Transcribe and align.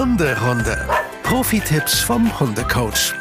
Hunderunde. 0.00 0.88
Profi-Tipps 1.24 2.00
vom 2.00 2.40
Hundecoach. 2.40 3.12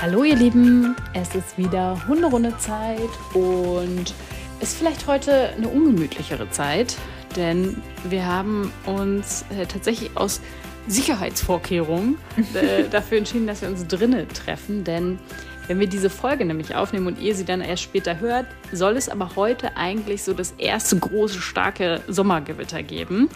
Hallo 0.00 0.22
ihr 0.22 0.36
Lieben, 0.36 0.94
es 1.12 1.34
ist 1.34 1.58
wieder 1.58 2.00
Hunderunde-Zeit 2.06 3.10
und 3.34 4.14
ist 4.60 4.78
vielleicht 4.78 5.08
heute 5.08 5.48
eine 5.56 5.66
ungemütlichere 5.66 6.48
Zeit, 6.50 6.96
denn 7.34 7.82
wir 8.04 8.24
haben 8.24 8.72
uns 8.86 9.46
äh, 9.50 9.66
tatsächlich 9.66 10.16
aus 10.16 10.40
Sicherheitsvorkehrungen 10.86 12.18
äh, 12.54 12.84
dafür 12.88 13.18
entschieden, 13.18 13.48
dass 13.48 13.62
wir 13.62 13.68
uns 13.68 13.84
drinnen 13.88 14.28
treffen, 14.28 14.84
denn 14.84 15.18
wenn 15.66 15.80
wir 15.80 15.88
diese 15.88 16.08
Folge 16.08 16.44
nämlich 16.44 16.76
aufnehmen 16.76 17.08
und 17.08 17.20
ihr 17.20 17.34
sie 17.34 17.46
dann 17.46 17.60
erst 17.60 17.82
später 17.82 18.20
hört, 18.20 18.46
soll 18.70 18.96
es 18.96 19.08
aber 19.08 19.34
heute 19.34 19.76
eigentlich 19.76 20.22
so 20.22 20.34
das 20.34 20.52
erste 20.52 21.00
große, 21.00 21.40
starke 21.40 22.00
Sommergewitter 22.06 22.84
geben. 22.84 23.28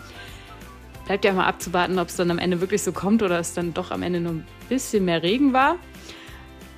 Bleibt 1.07 1.25
ja 1.25 1.33
mal 1.33 1.47
abzuwarten, 1.47 1.99
ob 1.99 2.09
es 2.09 2.17
dann 2.17 2.31
am 2.31 2.39
Ende 2.39 2.61
wirklich 2.61 2.83
so 2.83 2.93
kommt 2.93 3.23
oder 3.23 3.39
es 3.41 3.55
dann 3.55 3.75
doch 3.75 3.91
am 3.91 4.03
Ende 4.03 4.21
nur 4.21 4.33
ein 4.33 4.47
bisschen 4.69 5.05
mehr 5.05 5.23
Regen 5.23 5.53
war. 5.53 5.77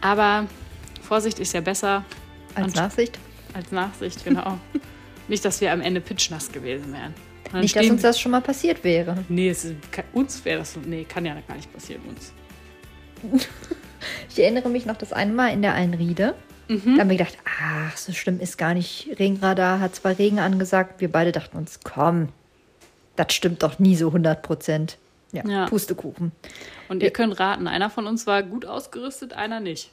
Aber 0.01 0.47
Vorsicht 1.03 1.39
ist 1.39 1.53
ja 1.53 1.61
besser. 1.61 2.05
Als 2.55 2.75
Nachsicht? 2.75 3.19
Als 3.53 3.71
Nachsicht, 3.73 4.25
genau. 4.25 4.59
Nicht, 5.29 5.45
dass 5.45 5.61
wir 5.61 5.73
am 5.73 5.81
Ende 5.81 6.01
pitschnass 6.01 6.53
gewesen 6.53 6.93
wären. 6.93 7.15
Dann 7.51 7.61
nicht, 7.61 7.77
dass 7.77 7.89
uns 7.89 8.03
das 8.03 8.19
schon 8.21 8.33
mal 8.33 8.41
passiert 8.41 8.83
wäre. 8.85 9.25
Nee, 9.29 9.49
es, 9.49 9.73
uns 10.13 10.45
wäre 10.45 10.59
das. 10.59 10.77
Nee, 10.85 11.05
kann 11.05 11.25
ja 11.25 11.37
gar 11.47 11.55
nicht 11.55 11.73
passieren, 11.73 12.03
uns. 12.09 12.33
ich 14.29 14.43
erinnere 14.43 14.69
mich 14.69 14.87
noch 14.87 14.97
das 14.97 15.13
eine 15.13 15.33
Mal 15.33 15.53
in 15.53 15.63
der 15.63 15.75
Einriede. 15.75 16.35
Mhm. 16.69 16.97
Da 16.97 17.03
haben 17.03 17.11
wir 17.11 17.17
gedacht, 17.17 17.39
ach, 17.45 17.97
so 17.97 18.13
schlimm 18.13 18.41
ist 18.41 18.59
gar 18.59 18.75
nicht. 18.75 19.09
Regenradar 19.19 19.81
hat 19.81 19.95
zwar 19.95 20.19
Regen 20.19 20.41
angesagt. 20.41 21.01
Wir 21.01 21.11
beide 21.11 21.33
dachten 21.33 21.57
uns, 21.57 21.81
komm, 21.85 22.29
das 23.17 23.33
stimmt 23.33 23.63
doch 23.63 23.79
nie 23.79 23.97
so 23.97 24.09
100 24.09 24.43
Prozent. 24.43 24.99
Ja, 25.33 25.45
ja, 25.47 25.67
Pustekuchen. 25.67 26.31
Und 26.89 27.03
ihr 27.03 27.11
könnt 27.11 27.41
raten, 27.41 27.67
einer 27.67 27.91
von 27.91 28.07
uns 28.07 28.27
war 28.27 28.45
gut 28.45 28.67
ausgerüstet, 28.67 29.33
einer 29.33 29.59
nicht. 29.59 29.91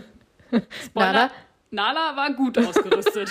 Nala? 0.94 1.30
Nala 1.70 2.16
war 2.16 2.32
gut 2.32 2.56
ausgerüstet. 2.56 3.30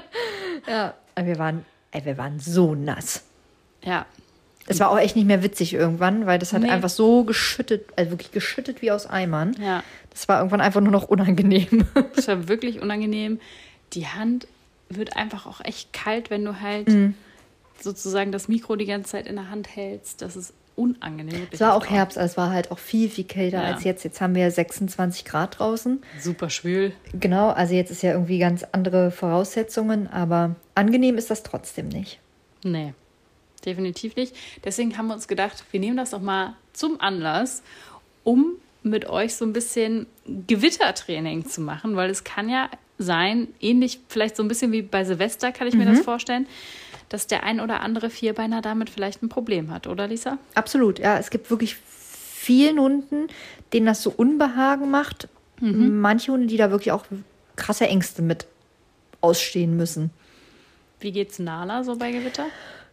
ja, 0.68 0.92
wir 1.18 1.38
waren, 1.38 1.64
ey, 1.92 2.04
wir 2.04 2.18
waren 2.18 2.40
so 2.40 2.74
nass. 2.74 3.24
Ja. 3.82 4.04
Es 4.66 4.80
war 4.80 4.90
auch 4.90 4.98
echt 4.98 5.16
nicht 5.16 5.24
mehr 5.24 5.42
witzig 5.42 5.72
irgendwann, 5.72 6.26
weil 6.26 6.38
das 6.38 6.52
hat 6.52 6.60
nee. 6.60 6.68
einfach 6.68 6.90
so 6.90 7.24
geschüttet, 7.24 7.86
also 7.96 8.10
wirklich 8.10 8.32
geschüttet 8.32 8.82
wie 8.82 8.90
aus 8.90 9.06
Eimern. 9.06 9.56
Ja. 9.58 9.82
Das 10.10 10.28
war 10.28 10.38
irgendwann 10.40 10.60
einfach 10.60 10.82
nur 10.82 10.92
noch 10.92 11.08
unangenehm. 11.08 11.86
Das 12.14 12.28
war 12.28 12.48
wirklich 12.48 12.82
unangenehm. 12.82 13.40
Die 13.94 14.08
Hand 14.08 14.46
wird 14.90 15.16
einfach 15.16 15.46
auch 15.46 15.64
echt 15.64 15.94
kalt, 15.94 16.28
wenn 16.28 16.44
du 16.44 16.60
halt 16.60 16.88
mm 16.88 17.14
sozusagen 17.82 18.32
das 18.32 18.48
Mikro 18.48 18.76
die 18.76 18.86
ganze 18.86 19.12
Zeit 19.12 19.26
in 19.26 19.36
der 19.36 19.50
Hand 19.50 19.74
hältst. 19.74 20.22
Das 20.22 20.36
ist 20.36 20.52
unangenehm. 20.78 21.48
Es 21.50 21.60
war 21.60 21.74
auch 21.74 21.86
Herbst, 21.86 22.16
also 22.16 22.32
es 22.32 22.36
war 22.36 22.50
halt 22.50 22.70
auch 22.70 22.78
viel, 22.78 23.10
viel 23.10 23.24
kälter 23.24 23.62
ja. 23.62 23.74
als 23.74 23.84
jetzt. 23.84 24.04
Jetzt 24.04 24.20
haben 24.20 24.34
wir 24.34 24.50
26 24.50 25.24
Grad 25.24 25.58
draußen. 25.58 26.00
Super 26.20 26.50
schwül. 26.50 26.92
Genau, 27.12 27.50
also 27.50 27.74
jetzt 27.74 27.90
ist 27.90 28.02
ja 28.02 28.12
irgendwie 28.12 28.38
ganz 28.38 28.64
andere 28.72 29.10
Voraussetzungen, 29.10 30.06
aber 30.06 30.54
angenehm 30.74 31.18
ist 31.18 31.30
das 31.30 31.42
trotzdem 31.42 31.88
nicht. 31.88 32.20
Nee, 32.62 32.94
definitiv 33.66 34.14
nicht. 34.14 34.34
Deswegen 34.64 34.96
haben 34.96 35.08
wir 35.08 35.14
uns 35.14 35.26
gedacht, 35.26 35.64
wir 35.72 35.80
nehmen 35.80 35.96
das 35.96 36.10
doch 36.10 36.22
mal 36.22 36.54
zum 36.72 37.00
Anlass, 37.00 37.62
um 38.22 38.52
mit 38.84 39.08
euch 39.08 39.34
so 39.34 39.44
ein 39.44 39.52
bisschen 39.52 40.06
Gewittertraining 40.46 41.46
zu 41.46 41.60
machen, 41.60 41.96
weil 41.96 42.08
es 42.08 42.22
kann 42.22 42.48
ja 42.48 42.70
sein, 42.98 43.48
ähnlich 43.60 44.00
vielleicht 44.08 44.36
so 44.36 44.42
ein 44.42 44.48
bisschen 44.48 44.72
wie 44.72 44.82
bei 44.82 45.04
Silvester, 45.04 45.52
kann 45.52 45.66
ich 45.66 45.74
mir 45.74 45.84
mhm. 45.84 45.96
das 45.96 46.00
vorstellen, 46.00 46.46
dass 47.08 47.26
der 47.26 47.42
ein 47.42 47.60
oder 47.60 47.80
andere 47.80 48.10
Vierbeiner 48.10 48.62
damit 48.62 48.90
vielleicht 48.90 49.22
ein 49.22 49.28
Problem 49.28 49.70
hat, 49.70 49.86
oder 49.86 50.06
Lisa? 50.06 50.38
Absolut, 50.54 50.98
ja. 50.98 51.18
Es 51.18 51.30
gibt 51.30 51.50
wirklich 51.50 51.76
vielen 51.76 52.78
Hunden, 52.78 53.28
denen 53.72 53.86
das 53.86 54.02
so 54.02 54.10
Unbehagen 54.10 54.90
macht. 54.90 55.28
Mhm. 55.60 56.00
Manche 56.00 56.32
Hunde, 56.32 56.46
die 56.46 56.56
da 56.56 56.70
wirklich 56.70 56.92
auch 56.92 57.04
krasse 57.56 57.86
Ängste 57.86 58.22
mit 58.22 58.46
ausstehen 59.20 59.76
müssen. 59.76 60.10
Wie 61.00 61.12
geht's 61.12 61.38
Nala 61.38 61.84
so 61.84 61.96
bei 61.96 62.10
Gewitter? 62.10 62.46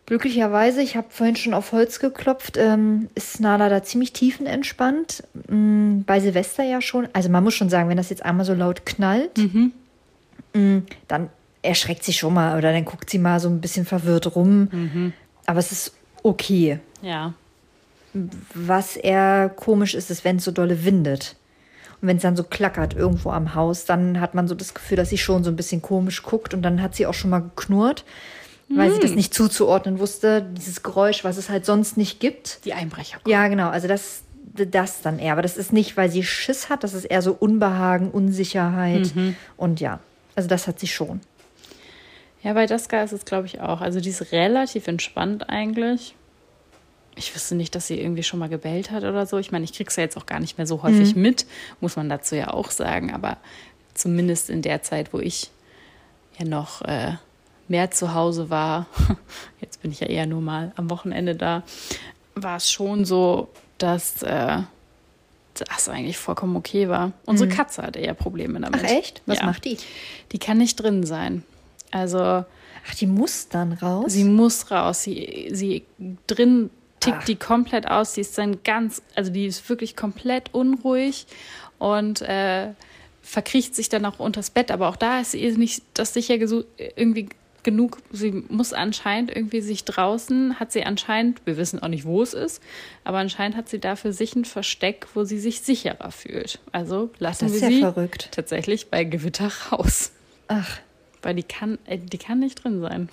Glücklicherweise, 0.06 0.82
ich 0.82 0.96
habe 0.96 1.08
vorhin 1.10 1.36
schon 1.36 1.56
auf 1.56 1.72
Holz 1.72 2.00
geklopft, 2.00 2.58
ähm, 2.58 3.10
ist 3.16 3.40
Nala 3.40 3.70
da 3.70 3.82
ziemlich 3.82 4.14
tiefenentspannt. 4.14 5.24
Ähm, 5.50 6.04
bei 6.06 6.20
Silvester 6.20 6.64
ja 6.64 6.82
schon. 6.82 7.08
Also 7.14 7.30
man 7.30 7.44
muss 7.44 7.56
schon 7.56 7.70
sagen, 7.70 7.90
wenn 7.90 7.98
das 7.98 8.12
jetzt 8.12 8.24
einmal 8.24 8.46
so 8.46 8.54
laut 8.54 8.86
knallt, 8.86 9.38
mhm. 9.38 9.72
ähm, 10.54 10.86
dann 11.08 11.30
erschreckt 11.66 12.04
sie 12.04 12.14
schon 12.14 12.34
mal 12.34 12.58
oder 12.58 12.72
dann 12.72 12.86
guckt 12.86 13.10
sie 13.10 13.20
mal 13.20 13.40
so 13.40 13.50
ein 13.50 13.62
bisschen 13.62 13.86
verwirrt 13.86 14.36
rum. 14.36 14.70
Mhm. 14.72 15.14
Aber 15.46 15.60
es 15.60 15.72
ist 15.72 15.94
okay. 16.24 16.80
Ja. 17.02 17.34
Was 18.54 18.96
eher 18.96 19.50
komisch 19.50 19.94
ist, 19.94 20.10
ist, 20.10 20.24
wenn 20.24 20.38
es 20.38 20.46
so 20.46 20.52
dolle 20.52 20.86
windet. 20.86 21.36
Und 22.02 22.08
wenn 22.08 22.18
es 22.18 22.24
dann 22.24 22.36
so 22.36 22.44
klackert 22.44 22.94
irgendwo 22.94 23.30
am 23.30 23.56
Haus, 23.56 23.86
dann 23.86 24.20
hat 24.20 24.36
man 24.36 24.48
so 24.48 24.56
das 24.56 24.74
Gefühl, 24.74 24.98
dass 24.98 25.10
sie 25.10 25.18
schon 25.18 25.44
so 25.44 25.52
ein 25.52 25.56
bisschen 25.56 25.82
komisch 25.82 26.24
guckt 26.24 26.54
und 26.54 26.62
dann 26.62 26.82
hat 26.82 26.96
sie 26.96 27.06
auch 27.06 27.14
schon 27.14 27.30
mal 27.30 27.40
geknurrt, 27.40 28.06
mhm. 28.68 28.78
weil 28.78 28.92
sie 28.92 29.00
das 29.00 29.12
mhm. 29.12 29.18
nicht 29.18 29.34
zuzuordnen 29.34 30.00
wusste, 30.00 30.42
dieses 30.42 30.84
Geräusch, 30.84 31.24
was 31.24 31.38
es 31.38 31.50
halt 31.50 31.66
sonst 31.66 31.98
nicht 31.98 32.20
gibt. 32.20 32.64
Die 32.66 32.74
Einbrecher. 32.74 33.20
Ja, 33.28 33.48
genau. 33.48 33.70
Also 33.70 33.88
das, 33.88 34.24
das 34.54 35.02
dann 35.02 35.20
eher. 35.20 35.34
Aber 35.34 35.42
das 35.42 35.58
ist 35.58 35.74
nicht, 35.74 35.98
weil 35.98 36.10
sie 36.10 36.24
Schiss 36.24 36.70
hat, 36.70 36.84
das 36.84 36.94
ist 36.94 37.06
eher 37.06 37.22
so 37.22 37.34
Unbehagen, 37.34 38.12
Unsicherheit. 38.12 39.16
Mhm. 39.16 39.36
Und 39.58 39.80
ja, 39.80 40.00
also 40.36 40.50
das 40.50 40.68
hat 40.68 40.80
sie 40.80 40.88
schon. 40.88 41.22
Ja, 42.46 42.54
bei 42.54 42.68
Daska 42.68 43.02
ist 43.02 43.12
es, 43.12 43.26
glaube 43.26 43.48
ich, 43.48 43.60
auch. 43.60 43.82
Also 43.82 44.00
die 44.00 44.10
ist 44.10 44.32
relativ 44.32 44.88
entspannt 44.88 45.50
eigentlich. 45.50 46.14
Ich 47.16 47.34
wüsste 47.34 47.56
nicht, 47.56 47.74
dass 47.74 47.88
sie 47.88 48.00
irgendwie 48.00 48.22
schon 48.22 48.38
mal 48.38 48.50
gebellt 48.50 48.92
hat 48.92 49.04
oder 49.04 49.26
so. 49.26 49.40
Ich 49.40 49.52
meine, 49.52 49.66
ich 49.66 49.74
kriege 49.74 49.90
es 49.90 49.96
ja 49.96 50.04
jetzt 50.04 50.16
auch 50.16 50.28
gar 50.28 50.40
nicht 50.40 50.60
mehr 50.60 50.68
so 50.68 50.84
häufig 50.84 51.16
mhm. 51.16 51.24
mit, 51.24 51.48
muss 51.82 51.96
man 51.96 52.08
dazu 52.08 52.36
ja 52.36 52.52
auch 52.52 52.70
sagen. 52.70 53.12
Aber 53.12 53.38
zumindest 53.96 54.52
in 54.52 54.62
der 54.62 54.84
Zeit, 54.84 55.12
wo 55.12 55.18
ich 55.18 55.50
ja 56.38 56.46
noch 56.46 56.84
äh, 56.84 57.14
mehr 57.68 57.90
zu 57.90 58.14
Hause 58.14 58.52
war, 58.52 58.86
jetzt 59.60 59.82
bin 59.82 59.92
ich 59.92 60.02
ja 60.02 60.08
eher 60.08 60.28
nur 60.28 60.42
mal 60.42 60.72
am 60.76 60.92
Wochenende 60.92 61.36
da, 61.36 61.64
war 62.36 62.58
es 62.58 62.72
schon 62.72 63.06
so, 63.06 63.48
dass 63.80 64.22
äh, 64.22 64.60
das 65.56 65.90
eigentlich 65.90 66.20
vollkommen 66.20 66.56
okay 66.58 66.90
war. 66.90 67.12
Unsere 67.26 67.50
mhm. 67.50 67.56
Katze 67.56 67.82
hatte 67.82 67.98
eher 67.98 68.14
Probleme 68.14 68.60
damit. 68.60 68.82
Ach 68.84 68.88
echt? 68.88 69.24
Was 69.26 69.40
ja. 69.40 69.46
macht 69.48 69.66
die? 69.66 69.80
Die 70.32 70.38
kann 70.38 70.60
nicht 70.60 70.76
drin 70.76 71.08
sein. 71.08 71.44
Also. 71.96 72.20
Ach, 72.20 72.96
die 73.00 73.08
muss 73.08 73.48
dann 73.50 73.74
raus? 73.74 74.12
Sie 74.12 74.26
muss 74.26 74.70
raus. 74.70 75.04
Sie, 75.04 75.50
sie 75.52 75.84
drin 76.28 76.70
tickt 77.00 77.18
Ach. 77.22 77.26
die 77.26 77.36
komplett 77.36 77.88
aus. 77.88 78.16
Sie 78.16 78.22
ist 78.22 78.38
dann 78.38 78.64
ganz, 78.64 79.02
also 79.16 79.32
die 79.32 79.46
ist 79.46 79.68
wirklich 79.70 79.96
komplett 79.96 80.54
unruhig 80.54 81.26
und 81.80 82.22
äh, 82.22 82.74
verkriecht 83.22 83.76
sich 83.76 83.90
dann 83.90 84.06
auch 84.06 84.20
unters 84.20 84.50
Bett. 84.50 84.72
Aber 84.72 84.90
auch 84.90 84.98
da 84.98 85.22
ist 85.22 85.32
sie 85.32 85.52
nicht 85.54 85.84
das 85.94 86.14
sicher 86.14 86.36
irgendwie 86.36 87.30
genug. 87.64 87.98
Sie 88.12 88.32
muss 88.50 88.74
anscheinend 88.74 89.36
irgendwie 89.36 89.62
sich 89.62 89.84
draußen, 89.86 90.60
hat 90.60 90.72
sie 90.72 90.84
anscheinend, 90.84 91.42
wir 91.46 91.58
wissen 91.58 91.82
auch 91.82 91.88
nicht, 91.88 92.06
wo 92.06 92.22
es 92.22 92.34
ist, 92.34 92.62
aber 93.04 93.18
anscheinend 93.18 93.58
hat 93.58 93.70
sie 93.70 93.80
da 93.80 93.96
für 93.96 94.14
sich 94.14 94.36
ein 94.36 94.46
Versteck, 94.46 95.08
wo 95.16 95.24
sie 95.24 95.40
sich 95.40 95.62
sicherer 95.62 96.12
fühlt. 96.12 96.60
Also 96.72 97.10
lassen 97.18 97.52
wir 97.52 97.60
ja 97.60 97.68
sie 97.68 97.80
verrückt. 97.80 98.30
tatsächlich 98.32 98.90
bei 98.92 99.04
Gewitter 99.04 99.52
raus. 99.72 100.12
Ach. 100.48 100.80
Weil 101.26 101.34
die 101.36 101.44
kann, 101.44 101.80
äh, 101.86 101.98
die 101.98 102.20
kann 102.20 102.40
nicht 102.40 102.64
drin 102.64 102.82
sein. 102.82 103.10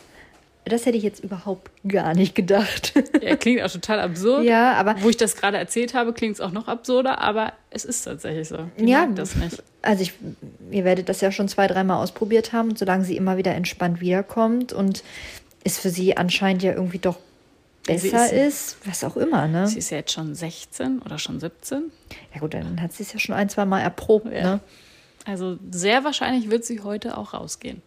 Das 0.64 0.86
hätte 0.86 0.96
ich 0.96 1.02
jetzt 1.02 1.24
überhaupt 1.24 1.70
gar 1.88 2.14
nicht 2.14 2.34
gedacht. 2.34 2.92
Ja, 3.20 3.36
klingt 3.36 3.62
auch 3.62 3.70
total 3.70 4.00
absurd. 4.00 4.44
Ja, 4.44 4.74
aber. 4.74 4.96
Wo 5.00 5.08
ich 5.08 5.16
das 5.16 5.34
gerade 5.34 5.56
erzählt 5.56 5.94
habe, 5.94 6.12
klingt 6.12 6.34
es 6.34 6.40
auch 6.40 6.52
noch 6.52 6.68
absurder, 6.68 7.20
aber 7.20 7.52
es 7.70 7.84
ist 7.84 8.02
tatsächlich 8.02 8.48
so. 8.48 8.68
Die 8.78 8.88
ja, 8.88 9.06
das 9.06 9.34
nicht. 9.34 9.62
Also 9.80 10.02
ich, 10.02 10.12
ihr 10.70 10.84
werdet 10.84 11.08
das 11.08 11.20
ja 11.20 11.32
schon 11.32 11.48
zwei, 11.48 11.66
dreimal 11.66 12.02
ausprobiert 12.02 12.52
haben, 12.52 12.76
solange 12.76 13.04
sie 13.04 13.16
immer 13.16 13.36
wieder 13.36 13.54
entspannt 13.54 14.00
wiederkommt 14.00 14.72
und 14.72 15.02
es 15.64 15.78
für 15.78 15.90
sie 15.90 16.16
anscheinend 16.16 16.62
ja 16.62 16.72
irgendwie 16.72 16.98
doch 16.98 17.18
besser 17.86 18.32
ist, 18.32 18.76
ist, 18.76 18.76
was 18.86 19.02
auch 19.04 19.16
immer, 19.16 19.48
ne? 19.48 19.66
Sie 19.66 19.78
ist 19.78 19.90
ja 19.90 19.98
jetzt 19.98 20.12
schon 20.12 20.34
16 20.34 21.00
oder 21.00 21.18
schon 21.18 21.40
17. 21.40 21.90
Ja 22.34 22.40
gut, 22.40 22.54
dann 22.54 22.80
hat 22.80 22.92
sie 22.92 23.02
es 23.02 23.12
ja 23.12 23.18
schon 23.18 23.34
ein, 23.34 23.48
zwei 23.48 23.64
Mal 23.64 23.80
erprobt, 23.80 24.26
ja. 24.26 24.42
ne? 24.42 24.60
Also 25.24 25.58
sehr 25.70 26.04
wahrscheinlich 26.04 26.50
wird 26.50 26.64
sie 26.64 26.80
heute 26.80 27.16
auch 27.16 27.34
rausgehen. 27.34 27.82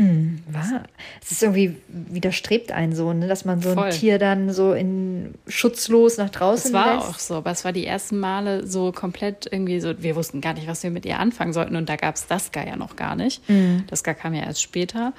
Mhm, 0.00 0.44
war. 0.48 0.84
Es 1.20 1.32
ist 1.32 1.42
irgendwie 1.42 1.76
widerstrebt 1.88 2.70
einen 2.70 2.94
so, 2.94 3.12
ne? 3.12 3.26
dass 3.26 3.44
man 3.44 3.60
so 3.60 3.74
Voll. 3.74 3.86
ein 3.86 3.90
Tier 3.90 4.20
dann 4.20 4.52
so 4.52 4.72
in 4.72 5.34
schutzlos 5.48 6.18
nach 6.18 6.30
draußen 6.30 6.70
lässt. 6.72 6.84
Es 6.84 6.86
war 6.86 6.94
lässt. 6.94 7.08
auch 7.08 7.18
so, 7.18 7.34
aber 7.34 7.50
es 7.50 7.64
war 7.64 7.72
die 7.72 7.84
ersten 7.84 8.20
Male 8.20 8.64
so 8.64 8.92
komplett 8.92 9.48
irgendwie 9.50 9.80
so, 9.80 10.00
wir 10.00 10.14
wussten 10.14 10.40
gar 10.40 10.54
nicht, 10.54 10.68
was 10.68 10.84
wir 10.84 10.90
mit 10.90 11.04
ihr 11.04 11.18
anfangen 11.18 11.52
sollten 11.52 11.74
und 11.74 11.88
da 11.88 11.96
gab 11.96 12.14
es 12.14 12.28
das 12.28 12.52
gar 12.52 12.64
ja 12.64 12.76
noch 12.76 12.94
gar 12.94 13.16
nicht. 13.16 13.48
Mhm. 13.48 13.84
Das 13.88 14.04
gar 14.04 14.14
kam 14.14 14.34
ja 14.34 14.44
erst 14.44 14.62
später. 14.62 15.12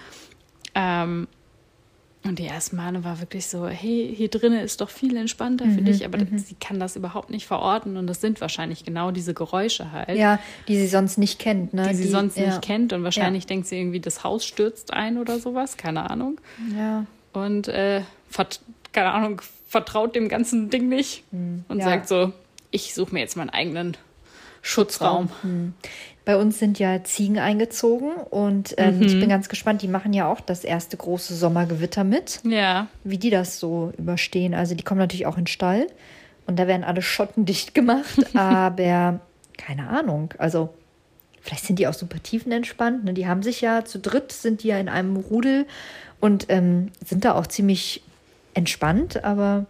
Ähm, 0.76 1.28
und 2.24 2.38
die 2.38 2.46
ersten 2.46 2.76
Male 2.76 3.04
war 3.06 3.22
wirklich 3.22 3.48
so, 3.48 3.68
hey, 3.68 4.14
hier 4.16 4.28
drinnen 4.28 4.60
ist 4.60 4.82
doch 4.82 4.90
viel 4.90 5.16
entspannter 5.16 5.66
mhm, 5.66 5.76
für 5.76 5.82
dich, 5.82 6.06
aber 6.06 6.18
mhm. 6.18 6.38
sie 6.38 6.56
kann 6.56 6.80
das 6.80 6.98
überhaupt 6.98 7.30
nicht 7.30 7.48
verorten 7.48 7.96
und 7.96 8.08
das 8.08 8.20
sind 8.20 8.42
wahrscheinlich 8.42 8.84
genau 8.84 9.12
diese 9.12 9.34
Geräusche 9.34 9.94
halt. 9.94 10.18
Ja, 10.18 10.38
die 10.68 10.78
sie 10.78 10.88
sonst 10.88 11.18
nicht 11.18 11.40
kennt, 11.40 11.74
ne? 11.74 11.88
Die 11.88 11.96
sie 11.96 12.04
die, 12.04 12.10
sonst 12.10 12.38
ja. 12.38 12.48
nicht 12.48 12.62
kennt 12.62 12.92
und 12.92 13.04
wahrscheinlich 13.04 13.44
ja. 13.44 13.48
denkt 13.48 13.68
sie 13.68 13.80
irgendwie, 13.80 14.02
das 14.02 14.24
Haus 14.26 14.46
stürzt 14.46 14.92
ein 14.94 15.18
oder 15.18 15.40
sowas, 15.40 15.78
keine 15.78 16.10
Ahnung. 16.10 16.42
Ja. 16.78 17.06
Und, 17.32 17.70
äh, 17.70 18.02
keine 18.92 19.12
Ahnung, 19.12 19.42
vertraut 19.68 20.16
dem 20.16 20.28
ganzen 20.28 20.70
Ding 20.70 20.90
nicht 20.90 21.24
und 21.32 21.64
Hm, 21.70 21.80
ja. 21.80 21.86
sagt 21.86 22.10
so, 22.10 22.34
ich 22.72 22.94
suche 22.94 23.14
mir 23.14 23.22
jetzt 23.22 23.38
meinen 23.38 23.50
eigenen 23.50 23.96
Schutzraum. 24.62 25.30
Bei 26.26 26.38
uns 26.38 26.60
sind 26.60 26.78
ja 26.78 27.04
Ziegen 27.04 27.40
eingezogen 27.40 28.12
und 28.30 28.76
ähm, 28.78 29.02
ich 29.02 29.20
bin 29.20 29.30
ganz 29.30 29.50
gespannt. 29.50 29.82
Die 29.82 29.88
machen 29.88 30.14
ja 30.14 30.32
auch 30.32 30.42
das 30.42 30.64
erste 30.64 30.96
große 30.96 31.36
Sommergewitter 31.36 32.04
mit, 32.04 32.42
Ja, 32.44 32.88
wie 33.04 33.18
die 33.18 33.32
das 33.32 33.60
so 33.60 33.92
überstehen. 33.98 34.54
Also 34.54 34.76
die 34.76 34.84
kommen 34.84 35.00
natürlich 35.00 35.26
auch 35.26 35.38
in 35.38 35.46
den 35.46 35.48
Stall 35.48 35.88
und 36.46 36.60
da 36.60 36.68
werden 36.68 36.84
alle 36.84 37.02
Schotten 37.02 37.46
dicht 37.48 37.74
gemacht, 37.74 38.36
aber 38.36 39.22
keine 39.58 39.90
Ahnung. 39.90 40.34
Also 40.38 40.70
vielleicht 41.42 41.66
sind 41.66 41.80
die 41.80 41.88
auch 41.88 41.94
super 41.94 42.22
tiefenentspannt. 42.22 43.06
Ne? 43.06 43.14
Die 43.14 43.28
haben 43.28 43.42
sich 43.42 43.62
ja 43.62 43.84
zu 43.86 43.98
dritt, 43.98 44.32
sind 44.32 44.62
die 44.62 44.68
ja 44.68 44.78
in 44.78 44.90
einem 44.90 45.16
Rudel 45.16 45.66
und 46.20 46.46
ähm, 46.50 46.92
sind 47.04 47.26
da 47.26 47.34
auch 47.34 47.48
ziemlich 47.48 48.04
entspannt, 48.54 49.24
aber 49.24 49.66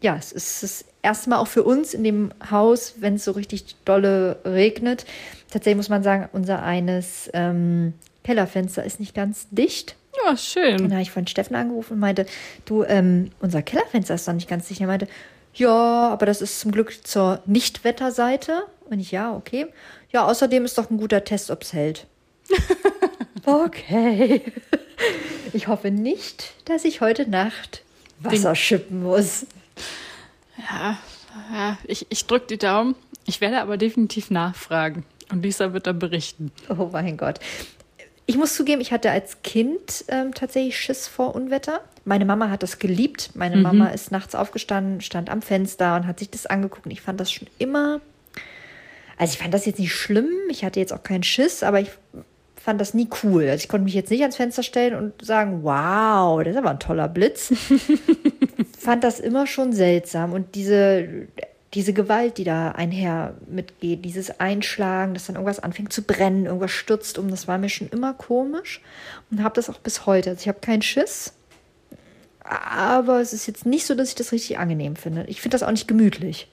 ja, 0.00 0.16
es 0.16 0.32
ist 0.32 0.62
das 0.62 0.84
erste 0.84 0.95
Mal 1.26 1.38
auch 1.38 1.46
für 1.46 1.62
uns 1.62 1.94
in 1.94 2.04
dem 2.04 2.32
Haus, 2.50 2.94
wenn 2.98 3.14
es 3.14 3.24
so 3.24 3.32
richtig 3.32 3.76
dolle 3.84 4.38
regnet. 4.44 5.06
Tatsächlich 5.50 5.76
muss 5.76 5.88
man 5.88 6.02
sagen, 6.02 6.28
unser 6.32 6.62
eines 6.62 7.30
ähm, 7.32 7.94
Kellerfenster 8.24 8.84
ist 8.84 9.00
nicht 9.00 9.14
ganz 9.14 9.46
dicht. 9.50 9.94
ja 10.24 10.30
Und 10.30 10.40
schön. 10.40 10.88
da 10.88 10.94
habe 10.96 11.02
ich 11.02 11.10
von 11.10 11.26
Steffen 11.26 11.56
angerufen 11.56 11.94
und 11.94 12.00
meinte, 12.00 12.26
du, 12.64 12.82
ähm, 12.84 13.30
unser 13.40 13.62
Kellerfenster 13.62 14.14
ist 14.14 14.26
doch 14.26 14.32
nicht 14.32 14.48
ganz 14.48 14.68
dicht. 14.68 14.80
Er 14.80 14.86
meinte, 14.88 15.06
ja, 15.54 16.10
aber 16.10 16.26
das 16.26 16.42
ist 16.42 16.60
zum 16.60 16.72
Glück 16.72 17.06
zur 17.06 17.40
Nichtwetterseite. 17.46 18.64
Und 18.90 19.00
ich, 19.00 19.10
ja, 19.12 19.34
okay. 19.34 19.66
Ja, 20.10 20.26
außerdem 20.26 20.64
ist 20.64 20.76
doch 20.76 20.90
ein 20.90 20.98
guter 20.98 21.24
Test, 21.24 21.50
ob 21.50 21.62
es 21.62 21.72
hält. 21.72 22.06
okay. 23.46 24.42
Ich 25.52 25.68
hoffe 25.68 25.90
nicht, 25.90 26.52
dass 26.64 26.84
ich 26.84 27.00
heute 27.00 27.28
Nacht 27.28 27.82
Wasser 28.20 28.54
schippen 28.54 29.02
muss. 29.02 29.46
Ja, 30.58 30.96
ja 31.52 31.78
ich, 31.84 32.06
ich 32.10 32.26
drücke 32.26 32.46
die 32.46 32.58
Daumen. 32.58 32.94
Ich 33.26 33.40
werde 33.40 33.60
aber 33.60 33.76
definitiv 33.76 34.30
nachfragen. 34.30 35.04
Und 35.30 35.42
Lisa 35.42 35.72
wird 35.72 35.86
dann 35.86 35.98
berichten. 35.98 36.52
Oh 36.68 36.88
mein 36.92 37.16
Gott. 37.16 37.40
Ich 38.26 38.36
muss 38.36 38.54
zugeben, 38.54 38.80
ich 38.80 38.92
hatte 38.92 39.10
als 39.10 39.42
Kind 39.42 40.04
ähm, 40.08 40.34
tatsächlich 40.34 40.78
Schiss 40.78 41.06
vor 41.06 41.34
Unwetter. 41.34 41.80
Meine 42.04 42.24
Mama 42.24 42.50
hat 42.50 42.62
das 42.62 42.78
geliebt. 42.80 43.30
Meine 43.34 43.56
Mama 43.56 43.88
ist 43.88 44.10
nachts 44.10 44.34
aufgestanden, 44.34 45.00
stand 45.00 45.30
am 45.30 45.42
Fenster 45.42 45.96
und 45.96 46.06
hat 46.06 46.18
sich 46.18 46.30
das 46.30 46.46
angeguckt. 46.46 46.86
Und 46.86 46.92
ich 46.92 47.02
fand 47.02 47.20
das 47.20 47.30
schon 47.30 47.48
immer. 47.58 48.00
Also, 49.16 49.34
ich 49.34 49.38
fand 49.38 49.54
das 49.54 49.64
jetzt 49.66 49.78
nicht 49.78 49.94
schlimm. 49.94 50.28
Ich 50.50 50.64
hatte 50.64 50.80
jetzt 50.80 50.92
auch 50.92 51.02
keinen 51.02 51.22
Schiss, 51.22 51.62
aber 51.62 51.80
ich 51.80 51.90
fand 52.56 52.80
das 52.80 52.94
nie 52.94 53.08
cool. 53.22 53.44
Also, 53.44 53.62
ich 53.62 53.68
konnte 53.68 53.84
mich 53.84 53.94
jetzt 53.94 54.10
nicht 54.10 54.22
ans 54.22 54.36
Fenster 54.36 54.62
stellen 54.64 54.94
und 54.94 55.24
sagen: 55.24 55.62
Wow, 55.62 56.42
das 56.42 56.52
ist 56.52 56.58
aber 56.58 56.70
ein 56.70 56.80
toller 56.80 57.08
Blitz. 57.08 57.52
fand 58.86 59.02
das 59.02 59.18
immer 59.18 59.48
schon 59.48 59.72
seltsam. 59.72 60.32
Und 60.32 60.54
diese, 60.54 61.26
diese 61.74 61.92
Gewalt, 61.92 62.38
die 62.38 62.44
da 62.44 62.70
einher 62.70 63.34
mitgeht, 63.48 64.04
dieses 64.04 64.38
Einschlagen, 64.38 65.12
dass 65.12 65.26
dann 65.26 65.34
irgendwas 65.34 65.58
anfängt 65.58 65.92
zu 65.92 66.02
brennen, 66.02 66.46
irgendwas 66.46 66.70
stürzt 66.70 67.18
um, 67.18 67.28
das 67.28 67.48
war 67.48 67.58
mir 67.58 67.68
schon 67.68 67.88
immer 67.88 68.14
komisch 68.14 68.80
und 69.30 69.42
habe 69.42 69.56
das 69.56 69.68
auch 69.68 69.78
bis 69.78 70.06
heute. 70.06 70.30
Also 70.30 70.42
ich 70.42 70.48
habe 70.48 70.60
keinen 70.60 70.82
Schiss, 70.82 71.32
aber 72.44 73.20
es 73.20 73.32
ist 73.32 73.48
jetzt 73.48 73.66
nicht 73.66 73.86
so, 73.86 73.96
dass 73.96 74.10
ich 74.10 74.14
das 74.14 74.30
richtig 74.30 74.58
angenehm 74.58 74.94
finde. 74.94 75.24
Ich 75.26 75.40
finde 75.40 75.56
das 75.56 75.64
auch 75.64 75.72
nicht 75.72 75.88
gemütlich. 75.88 76.48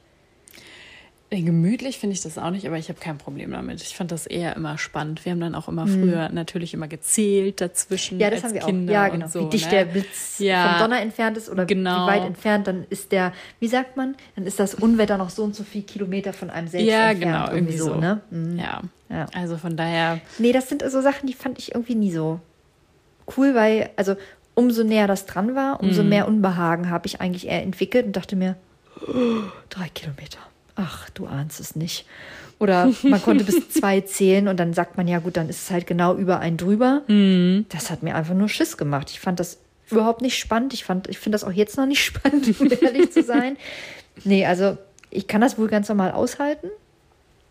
Gemütlich 1.42 1.98
finde 1.98 2.14
ich 2.16 2.22
das 2.22 2.38
auch 2.38 2.52
nicht, 2.52 2.68
aber 2.68 2.78
ich 2.78 2.90
habe 2.90 3.00
kein 3.00 3.18
Problem 3.18 3.52
damit. 3.52 3.82
Ich 3.82 3.96
fand 3.96 4.12
das 4.12 4.28
eher 4.28 4.56
immer 4.56 4.78
spannend. 4.78 5.26
Wir 5.26 5.32
haben 5.32 5.40
dann 5.40 5.56
auch 5.56 5.68
immer 5.68 5.88
früher 5.88 6.30
natürlich 6.30 6.74
immer 6.74 6.88
gezählt 6.88 7.62
dazwischen. 7.62 8.16
Mhm. 8.16 8.22
Ja, 8.22 8.30
das 8.30 8.44
als 8.44 8.54
haben 8.54 8.60
wir 8.60 8.62
Kinder 8.66 8.92
auch. 8.92 8.96
Ja, 8.96 9.08
genau. 9.10 9.28
So, 9.28 9.46
wie 9.46 9.50
dicht 9.50 9.66
ne? 9.66 9.72
der 9.72 9.86
Blitz 9.86 10.40
Ja. 10.40 10.74
vom 10.74 10.80
Donner 10.84 11.02
entfernt 11.02 11.38
ist 11.38 11.50
oder 11.50 11.66
Genau. 11.66 12.06
wie 12.06 12.12
weit 12.12 12.24
entfernt, 12.26 12.68
dann 12.68 12.86
ist 12.90 13.12
der, 13.12 13.34
wie 13.60 13.68
sagt 13.68 13.98
man, 13.98 14.16
dann 14.36 14.46
ist 14.46 14.60
das 14.60 14.76
Unwetter 14.76 15.18
noch 15.18 15.30
so 15.30 15.44
und 15.44 15.56
so 15.56 15.64
viel 15.64 15.84
Kilometer 15.84 16.34
von 16.34 16.50
einem 16.50 16.68
selbst 16.68 16.88
Ja, 16.88 17.10
entfernt. 17.12 17.46
genau, 17.46 17.52
irgendwie 17.56 17.78
so. 17.78 17.96
ne? 17.96 18.22
Mhm. 18.30 18.60
Ja. 18.60 18.82
Ja. 19.10 19.26
also 19.34 19.58
von 19.58 19.78
daher, 19.78 20.20
Nee, 20.40 20.52
das 20.54 20.70
sind 20.70 20.84
so 20.90 21.02
Sachen, 21.02 21.28
die 21.28 21.34
fand 21.34 21.60
ich 21.60 21.74
irgendwie 21.76 21.96
nie 21.96 22.12
so 22.12 22.40
cool, 23.38 23.54
weil, 23.56 23.90
also 23.96 24.16
umso 24.56 24.84
näher 24.84 25.08
das 25.08 25.26
dran 25.26 25.56
war, 25.56 25.80
umso 25.82 26.04
mehr 26.04 26.28
Unbehagen 26.28 26.90
habe 26.90 27.08
ich 27.08 27.22
eigentlich 27.22 27.48
eher 27.48 27.62
entwickelt 27.64 28.06
und 28.08 28.16
dachte 28.16 28.36
mir, 28.36 28.56
oh, 29.08 29.14
drei 29.70 29.88
Kilometer. 29.90 30.40
Ach, 30.76 31.10
du 31.12 31.26
ahnst 31.28 31.60
es 31.60 31.76
nicht. 31.76 32.06
Oder 32.60 32.92
man 33.04 33.22
konnte 33.22 33.44
bis 33.44 33.70
zwei 33.74 34.02
zählen 34.02 34.48
und 34.48 34.58
dann 34.60 34.74
sagt 34.74 34.98
man, 34.98 35.08
ja 35.08 35.20
gut, 35.20 35.38
dann 35.38 35.50
ist 35.50 35.64
es 35.64 35.72
halt 35.72 35.86
genau 35.88 36.16
über 36.16 36.40
einen 36.40 36.58
drüber. 36.58 37.02
Das 37.70 37.90
hat 37.92 38.04
mir 38.04 38.16
einfach 38.16 38.34
nur 38.36 38.50
Schiss 38.50 38.78
gemacht. 38.78 39.10
Ich 39.12 39.20
fand 39.20 39.40
das 39.40 39.58
überhaupt 39.92 40.22
nicht 40.22 40.38
spannend. 40.38 40.74
Ich, 40.74 40.84
fand- 40.84 41.08
ich 41.10 41.20
finde 41.20 41.36
das 41.36 41.44
auch 41.44 41.52
jetzt 41.52 41.78
noch 41.78 41.86
nicht 41.86 42.04
spannend, 42.06 42.60
um 42.60 42.70
ehrlich 42.82 43.12
zu 43.12 43.22
sein. 43.24 43.58
Nee, 44.24 44.46
also 44.46 44.78
ich 45.10 45.28
kann 45.28 45.42
das 45.42 45.58
wohl 45.58 45.68
ganz 45.68 45.90
normal 45.90 46.12
aushalten. 46.12 46.70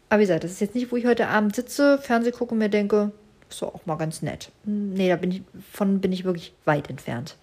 Aber 0.08 0.19
wie 0.20 0.24
gesagt, 0.24 0.44
das 0.44 0.50
ist 0.52 0.60
jetzt 0.60 0.74
nicht, 0.74 0.90
wo 0.92 0.96
ich 0.96 1.06
heute 1.06 1.28
Abend 1.28 1.54
sitze, 1.54 1.98
Fernseh 1.98 2.32
gucke 2.32 2.52
und 2.52 2.58
mir 2.58 2.69
denke, 2.69 3.12
ist 3.48 3.62
doch 3.62 3.74
auch 3.74 3.86
mal 3.86 3.96
ganz 3.96 4.22
nett. 4.22 4.50
Nee, 4.64 5.08
da 5.08 5.16
bin 5.16 5.30
ich, 5.30 5.42
von 5.72 6.00
bin 6.00 6.12
ich 6.12 6.24
wirklich 6.24 6.52
weit 6.64 6.90
entfernt. 6.90 7.36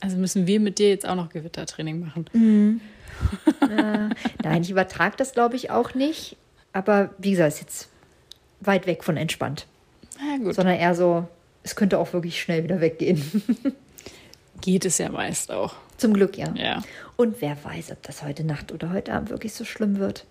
also 0.00 0.16
müssen 0.16 0.46
wir 0.46 0.60
mit 0.60 0.78
dir 0.78 0.88
jetzt 0.90 1.06
auch 1.08 1.14
noch 1.16 1.30
Gewittertraining 1.30 2.00
machen. 2.00 2.26
Mhm. 2.32 2.80
Nein, 4.42 4.62
ich 4.62 4.70
übertrage 4.70 5.16
das, 5.16 5.32
glaube 5.32 5.56
ich, 5.56 5.70
auch 5.70 5.94
nicht. 5.94 6.36
Aber 6.72 7.10
wie 7.18 7.32
gesagt, 7.32 7.54
ist 7.54 7.60
jetzt 7.60 7.88
weit 8.60 8.86
weg 8.86 9.04
von 9.04 9.16
entspannt. 9.16 9.66
Gut, 10.42 10.54
Sondern 10.54 10.76
eher 10.76 10.94
so, 10.94 11.28
es 11.62 11.76
könnte 11.76 11.98
auch 11.98 12.12
wirklich 12.12 12.40
schnell 12.40 12.64
wieder 12.64 12.80
weggehen. 12.80 13.22
geht 14.60 14.84
es 14.84 14.98
ja 14.98 15.10
meist 15.10 15.50
auch. 15.50 15.74
Zum 15.96 16.14
Glück 16.14 16.38
ja. 16.38 16.52
Ja. 16.54 16.82
Und 17.16 17.40
wer 17.40 17.56
weiß, 17.62 17.92
ob 17.92 18.02
das 18.02 18.22
heute 18.22 18.44
Nacht 18.44 18.72
oder 18.72 18.90
heute 18.90 19.12
Abend 19.12 19.30
wirklich 19.30 19.52
so 19.54 19.64
schlimm 19.64 19.98
wird. 19.98 20.24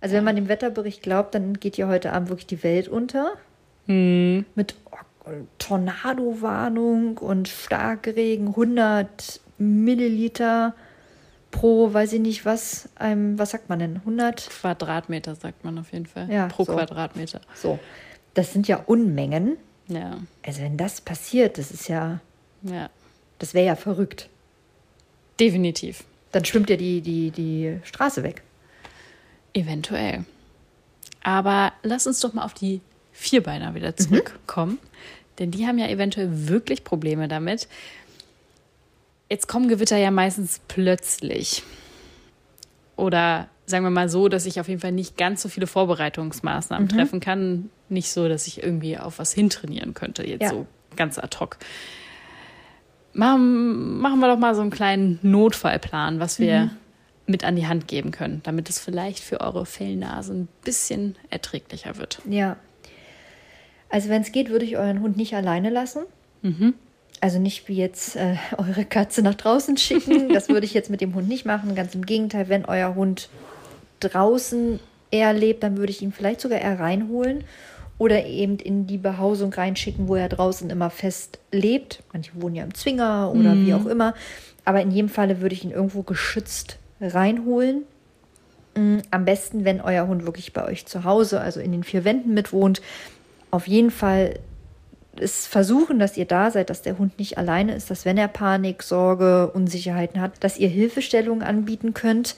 Also 0.00 0.14
wenn 0.14 0.24
man 0.24 0.36
dem 0.36 0.48
Wetterbericht 0.48 1.02
glaubt, 1.02 1.34
dann 1.34 1.54
geht 1.54 1.76
ja 1.76 1.88
heute 1.88 2.12
Abend 2.12 2.28
wirklich 2.28 2.46
die 2.46 2.62
Welt 2.62 2.88
unter. 2.88 3.32
Mit 3.86 4.74
oh, 4.90 5.30
Tornado-Warnung 5.58 7.18
und 7.18 7.48
Starkregen, 7.48 8.48
100 8.48 9.40
Milliliter 9.56 10.74
pro, 11.58 11.92
weiß 11.92 12.12
ich 12.12 12.20
nicht 12.20 12.44
was, 12.44 12.88
einem, 12.94 13.38
was 13.38 13.50
sagt 13.50 13.68
man 13.68 13.78
denn, 13.80 13.96
100? 13.96 14.48
Quadratmeter 14.48 15.34
sagt 15.34 15.64
man 15.64 15.78
auf 15.78 15.92
jeden 15.92 16.06
Fall. 16.06 16.30
Ja, 16.30 16.46
Pro 16.46 16.64
so. 16.64 16.72
Quadratmeter. 16.74 17.40
So, 17.54 17.78
das 18.34 18.52
sind 18.52 18.68
ja 18.68 18.76
Unmengen. 18.86 19.56
Ja, 19.88 20.18
Also 20.44 20.62
wenn 20.62 20.76
das 20.76 21.00
passiert, 21.00 21.58
das 21.58 21.70
ist 21.70 21.88
ja, 21.88 22.20
ja. 22.62 22.90
das 23.38 23.54
wäre 23.54 23.66
ja 23.66 23.76
verrückt. 23.76 24.28
Definitiv. 25.40 26.04
Dann 26.32 26.44
schwimmt 26.44 26.68
ja 26.70 26.76
die, 26.76 27.00
die, 27.00 27.30
die 27.30 27.78
Straße 27.84 28.22
weg. 28.22 28.42
Eventuell. 29.54 30.24
Aber 31.22 31.72
lass 31.82 32.06
uns 32.06 32.20
doch 32.20 32.34
mal 32.34 32.44
auf 32.44 32.54
die 32.54 32.80
Vierbeiner 33.12 33.74
wieder 33.74 33.96
zurückkommen. 33.96 34.78
Denn 35.38 35.50
die 35.50 35.66
haben 35.66 35.78
ja 35.78 35.88
eventuell 35.88 36.48
wirklich 36.48 36.84
Probleme 36.84 37.28
damit. 37.28 37.66
Jetzt 39.30 39.46
kommen 39.48 39.68
Gewitter 39.68 39.96
ja 39.96 40.10
meistens 40.10 40.60
plötzlich. 40.68 41.62
Oder 42.96 43.48
sagen 43.66 43.84
wir 43.84 43.90
mal 43.90 44.08
so, 44.08 44.28
dass 44.28 44.46
ich 44.46 44.58
auf 44.60 44.68
jeden 44.68 44.80
Fall 44.80 44.92
nicht 44.92 45.16
ganz 45.16 45.42
so 45.42 45.48
viele 45.48 45.66
Vorbereitungsmaßnahmen 45.66 46.88
treffen 46.88 47.20
kann. 47.20 47.70
Nicht 47.88 48.10
so, 48.10 48.28
dass 48.28 48.46
ich 48.46 48.62
irgendwie 48.62 48.98
auf 48.98 49.18
was 49.18 49.32
hintrainieren 49.32 49.94
könnte, 49.94 50.26
jetzt 50.26 50.42
Ja. 50.42 50.50
so 50.50 50.66
ganz 50.96 51.18
ad 51.18 51.36
hoc. 51.38 51.58
Machen, 53.12 53.98
machen 53.98 54.20
wir 54.20 54.28
doch 54.28 54.38
mal 54.38 54.54
so 54.54 54.60
einen 54.62 54.70
kleinen 54.70 55.18
Notfallplan, 55.22 56.20
was 56.20 56.38
wir 56.38 56.70
mit 57.26 57.44
an 57.44 57.56
die 57.56 57.66
Hand 57.66 57.88
geben 57.88 58.10
können, 58.10 58.40
damit 58.44 58.70
es 58.70 58.78
vielleicht 58.78 59.20
für 59.22 59.40
eure 59.40 59.66
Fellnase 59.66 60.32
ein 60.32 60.48
bisschen 60.64 61.16
erträglicher 61.30 61.96
wird. 61.98 62.20
Ja. 62.28 62.56
Also 63.90 64.08
wenn 64.08 64.22
es 64.22 64.32
geht, 64.32 64.50
würde 64.50 64.64
ich 64.64 64.76
euren 64.76 65.00
Hund 65.00 65.16
nicht 65.16 65.34
alleine 65.34 65.70
lassen. 65.70 66.04
Also 67.20 67.38
nicht 67.38 67.68
wie 67.68 67.76
jetzt 67.76 68.16
äh, 68.16 68.36
eure 68.56 68.84
Katze 68.84 69.22
nach 69.22 69.34
draußen 69.34 69.76
schicken. 69.76 70.28
Das 70.32 70.48
würde 70.48 70.66
ich 70.66 70.74
jetzt 70.74 70.90
mit 70.90 71.00
dem 71.00 71.14
Hund 71.14 71.28
nicht 71.28 71.44
machen. 71.44 71.74
Ganz 71.74 71.94
im 71.94 72.06
Gegenteil, 72.06 72.48
wenn 72.48 72.64
euer 72.64 72.94
Hund 72.94 73.28
draußen 74.00 74.78
eher 75.10 75.32
lebt, 75.32 75.62
dann 75.62 75.76
würde 75.76 75.90
ich 75.90 76.02
ihn 76.02 76.12
vielleicht 76.12 76.40
sogar 76.40 76.60
eher 76.60 76.78
reinholen 76.78 77.44
oder 77.98 78.24
eben 78.26 78.58
in 78.58 78.86
die 78.86 78.98
Behausung 78.98 79.52
reinschicken, 79.52 80.06
wo 80.06 80.14
er 80.14 80.28
draußen 80.28 80.70
immer 80.70 80.90
fest 80.90 81.40
lebt. 81.50 82.02
Manche 82.12 82.30
wohnen 82.40 82.54
ja 82.54 82.64
im 82.64 82.74
Zwinger 82.74 83.32
oder 83.34 83.56
wie 83.56 83.74
auch 83.74 83.86
immer. 83.86 84.14
Aber 84.64 84.80
in 84.80 84.90
jedem 84.92 85.08
Falle 85.08 85.40
würde 85.40 85.54
ich 85.54 85.64
ihn 85.64 85.72
irgendwo 85.72 86.02
geschützt 86.02 86.78
reinholen. 87.00 87.82
Mm, 88.76 88.98
Am 89.10 89.24
besten, 89.24 89.64
wenn 89.64 89.80
euer 89.80 90.06
Hund 90.06 90.26
wirklich 90.26 90.52
bei 90.52 90.64
euch 90.64 90.86
zu 90.86 91.04
Hause, 91.04 91.40
also 91.40 91.58
in 91.58 91.72
den 91.72 91.82
vier 91.82 92.04
Wänden 92.04 92.34
mitwohnt, 92.34 92.82
auf 93.50 93.66
jeden 93.66 93.90
Fall 93.90 94.38
es 95.20 95.46
versuchen, 95.46 95.98
dass 95.98 96.16
ihr 96.16 96.24
da 96.26 96.50
seid, 96.50 96.70
dass 96.70 96.82
der 96.82 96.98
Hund 96.98 97.18
nicht 97.18 97.38
alleine 97.38 97.74
ist, 97.74 97.90
dass 97.90 98.04
wenn 98.04 98.18
er 98.18 98.28
Panik, 98.28 98.82
Sorge, 98.82 99.50
Unsicherheiten 99.52 100.20
hat, 100.20 100.32
dass 100.40 100.58
ihr 100.58 100.68
Hilfestellungen 100.68 101.42
anbieten 101.42 101.94
könnt. 101.94 102.36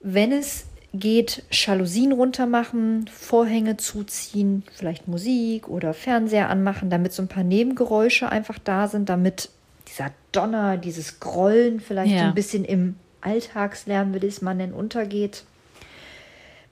Wenn 0.00 0.32
es 0.32 0.66
geht, 0.92 1.42
Jalousien 1.50 2.12
runtermachen, 2.12 3.10
Vorhänge 3.12 3.76
zuziehen, 3.76 4.62
vielleicht 4.74 5.08
Musik 5.08 5.68
oder 5.68 5.94
Fernseher 5.94 6.48
anmachen, 6.48 6.90
damit 6.90 7.12
so 7.12 7.22
ein 7.22 7.28
paar 7.28 7.44
Nebengeräusche 7.44 8.30
einfach 8.30 8.58
da 8.58 8.88
sind, 8.88 9.08
damit 9.08 9.46
die 9.46 9.56
dieser 9.88 10.10
Donner, 10.32 10.76
dieses 10.76 11.20
Grollen 11.20 11.80
vielleicht 11.80 12.12
Ja. 12.12 12.18
so 12.20 12.24
ein 12.26 12.34
bisschen 12.34 12.64
im 12.64 12.96
Alltagslärm, 13.20 14.12
will 14.14 14.24
ich 14.24 14.34
es 14.34 14.42
mal 14.42 14.54
nennen, 14.54 14.72
untergeht. 14.72 15.44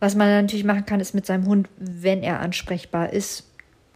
Was 0.00 0.14
man 0.14 0.28
natürlich 0.28 0.64
machen 0.64 0.86
kann, 0.86 1.00
ist 1.00 1.14
mit 1.14 1.24
seinem 1.26 1.46
Hund, 1.46 1.68
wenn 1.76 2.22
er 2.22 2.40
ansprechbar 2.40 3.12
ist, 3.12 3.44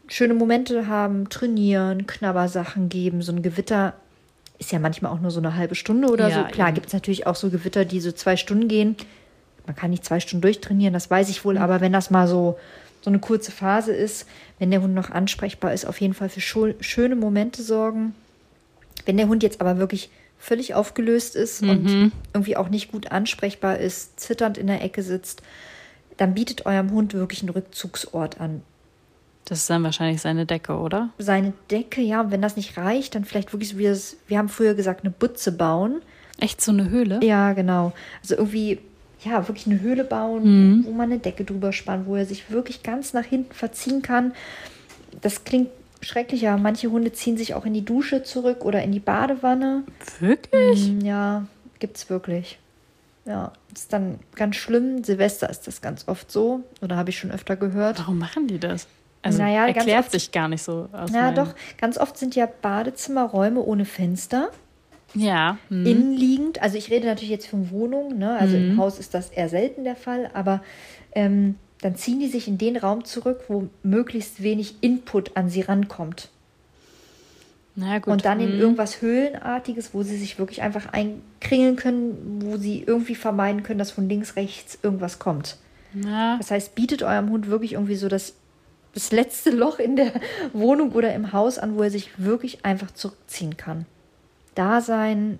schöne 0.08 0.34
Momente 0.34 0.88
haben, 0.88 1.28
trainieren, 1.28 2.06
Knabbersachen 2.06 2.88
geben. 2.88 3.22
So 3.22 3.32
ein 3.32 3.42
Gewitter 3.42 3.94
ist 4.58 4.72
ja 4.72 4.78
manchmal 4.78 5.12
auch 5.12 5.20
nur 5.20 5.30
so 5.30 5.40
eine 5.40 5.54
halbe 5.54 5.74
Stunde 5.74 6.08
oder 6.08 6.28
Ja, 6.28 6.44
so. 6.44 6.50
Klar, 6.50 6.72
gibt 6.72 6.88
es 6.88 6.92
natürlich 6.92 7.26
auch 7.26 7.36
so 7.36 7.50
Gewitter, 7.50 7.84
die 7.84 8.00
so 8.00 8.12
zwei 8.12 8.36
Stunden 8.36 8.68
gehen. 8.68 8.96
Man 9.66 9.76
kann 9.76 9.90
nicht 9.90 10.04
zwei 10.04 10.18
Stunden 10.18 10.42
durchtrainieren, 10.42 10.94
das 10.94 11.10
weiß 11.10 11.28
ich 11.28 11.44
wohl, 11.44 11.58
aber 11.58 11.80
wenn 11.80 11.92
das 11.92 12.10
mal 12.10 12.26
so, 12.26 12.58
so 13.02 13.10
eine 13.10 13.18
kurze 13.18 13.52
Phase 13.52 13.92
ist, 13.92 14.26
wenn 14.58 14.70
der 14.70 14.80
Hund 14.80 14.94
noch 14.94 15.10
ansprechbar 15.10 15.74
ist, 15.74 15.84
auf 15.84 16.00
jeden 16.00 16.14
Fall 16.14 16.30
für 16.30 16.40
schöne 16.80 17.16
Momente 17.16 17.62
sorgen. 17.62 18.14
Wenn 19.04 19.18
der 19.18 19.28
Hund 19.28 19.42
jetzt 19.42 19.60
aber 19.60 19.78
wirklich 19.78 20.10
völlig 20.38 20.74
aufgelöst 20.74 21.36
ist 21.36 21.62
und 21.62 22.12
irgendwie 22.32 22.56
auch 22.56 22.70
nicht 22.70 22.90
gut 22.90 23.12
ansprechbar 23.12 23.78
ist, 23.78 24.18
zitternd 24.18 24.56
in 24.56 24.68
der 24.68 24.82
Ecke 24.82 25.02
sitzt, 25.02 25.42
dann 26.16 26.34
bietet 26.34 26.64
eurem 26.64 26.90
Hund 26.90 27.12
wirklich 27.12 27.42
einen 27.42 27.50
Rückzugsort 27.50 28.40
an. 28.40 28.62
Das 29.48 29.60
ist 29.60 29.70
dann 29.70 29.82
wahrscheinlich 29.82 30.20
seine 30.20 30.44
Decke, 30.44 30.76
oder? 30.76 31.08
Seine 31.18 31.54
Decke, 31.70 32.02
ja, 32.02 32.20
und 32.20 32.30
wenn 32.30 32.42
das 32.42 32.56
nicht 32.56 32.76
reicht, 32.76 33.14
dann 33.14 33.24
vielleicht 33.24 33.50
wirklich 33.54 33.70
so 33.70 33.78
wie 33.78 33.84
das, 33.84 34.16
wir 34.26 34.36
haben 34.36 34.50
früher 34.50 34.74
gesagt, 34.74 35.04
eine 35.04 35.10
Butze 35.10 35.52
bauen. 35.52 36.02
Echt 36.38 36.60
so 36.60 36.70
eine 36.70 36.90
Höhle? 36.90 37.20
Ja, 37.24 37.54
genau. 37.54 37.92
Also 38.20 38.36
irgendwie, 38.36 38.78
ja, 39.24 39.48
wirklich 39.48 39.66
eine 39.66 39.80
Höhle 39.80 40.04
bauen, 40.04 40.84
wo 40.86 40.90
man 40.92 41.10
eine 41.10 41.18
Decke 41.18 41.44
drüber 41.44 41.72
spannt, 41.72 42.06
wo 42.06 42.14
er 42.16 42.26
sich 42.26 42.50
wirklich 42.50 42.82
ganz 42.82 43.14
nach 43.14 43.24
hinten 43.24 43.54
verziehen 43.54 44.02
kann. 44.02 44.32
Das 45.22 45.44
klingt 45.44 45.70
schrecklich, 46.02 46.46
aber 46.46 46.60
manche 46.60 46.90
Hunde 46.90 47.10
ziehen 47.12 47.38
sich 47.38 47.54
auch 47.54 47.64
in 47.64 47.72
die 47.72 47.84
Dusche 47.86 48.22
zurück 48.24 48.66
oder 48.66 48.82
in 48.82 48.92
die 48.92 49.00
Badewanne. 49.00 49.82
Wirklich? 50.20 50.90
Mm, 50.90 51.00
Ja, 51.06 51.46
gibt's 51.78 52.10
wirklich. 52.10 52.58
Ja, 53.24 53.52
ist 53.74 53.92
dann 53.94 54.18
ganz 54.36 54.56
schlimm. 54.56 55.02
Silvester 55.04 55.48
ist 55.50 55.66
das 55.66 55.80
ganz 55.80 56.06
oft 56.06 56.30
so, 56.30 56.62
oder 56.82 56.96
habe 56.96 57.08
ich 57.10 57.18
schon 57.18 57.30
öfter 57.30 57.56
gehört. 57.56 57.98
Warum 57.98 58.18
machen 58.18 58.46
die 58.46 58.58
das? 58.58 58.86
Also 59.28 59.42
Naja, 59.42 59.66
erklärt 59.66 60.00
oft- 60.04 60.10
sich 60.12 60.32
gar 60.32 60.48
nicht 60.48 60.62
so 60.62 60.88
aus. 60.92 61.10
Ja, 61.12 61.22
meinem- 61.22 61.34
doch, 61.36 61.54
ganz 61.80 61.96
oft 61.98 62.16
sind 62.18 62.34
ja 62.34 62.46
Badezimmerräume 62.46 63.60
ohne 63.60 63.84
Fenster. 63.84 64.50
Ja. 65.14 65.56
hm. 65.68 65.86
innenliegend. 65.86 66.60
Also 66.60 66.76
ich 66.76 66.90
rede 66.90 67.06
natürlich 67.06 67.30
jetzt 67.30 67.46
von 67.46 67.70
Wohnungen, 67.70 68.18
ne? 68.18 68.36
also 68.38 68.56
im 68.58 68.76
Haus 68.76 68.98
ist 68.98 69.14
das 69.14 69.30
eher 69.30 69.48
selten 69.48 69.84
der 69.84 69.96
Fall, 69.96 70.30
aber 70.34 70.62
ähm, 71.12 71.54
dann 71.80 71.96
ziehen 71.96 72.20
die 72.20 72.26
sich 72.28 72.46
in 72.46 72.58
den 72.58 72.76
Raum 72.76 73.04
zurück, 73.04 73.44
wo 73.48 73.68
möglichst 73.82 74.42
wenig 74.42 74.74
Input 74.82 75.34
an 75.34 75.48
sie 75.48 75.62
rankommt. 75.62 76.28
Na 77.74 77.98
gut. 78.00 78.08
Und 78.12 78.24
dann 78.24 78.40
in 78.40 78.52
hm. 78.52 78.60
irgendwas 78.60 79.00
Höhlenartiges, 79.00 79.94
wo 79.94 80.02
sie 80.02 80.16
sich 80.16 80.38
wirklich 80.38 80.62
einfach 80.62 80.92
einkringeln 80.92 81.76
können, 81.76 82.40
wo 82.44 82.56
sie 82.56 82.82
irgendwie 82.84 83.14
vermeiden 83.14 83.62
können, 83.62 83.78
dass 83.78 83.92
von 83.92 84.08
links, 84.08 84.36
rechts 84.36 84.78
irgendwas 84.82 85.18
kommt. 85.20 85.56
Na, 85.94 86.36
Das 86.38 86.50
heißt, 86.50 86.74
bietet 86.74 87.02
eurem 87.02 87.30
Hund 87.30 87.46
wirklich 87.48 87.74
irgendwie 87.74 87.94
so 87.96 88.08
das, 88.08 88.34
das 88.94 89.12
letzte 89.12 89.50
Loch 89.50 89.78
in 89.78 89.96
der 89.96 90.12
Wohnung 90.52 90.92
oder 90.92 91.14
im 91.14 91.32
Haus 91.32 91.58
an, 91.58 91.76
wo 91.76 91.82
er 91.82 91.90
sich 91.90 92.10
wirklich 92.18 92.64
einfach 92.64 92.90
zurückziehen 92.90 93.56
kann. 93.56 93.86
Da 94.54 94.80
sein, 94.80 95.38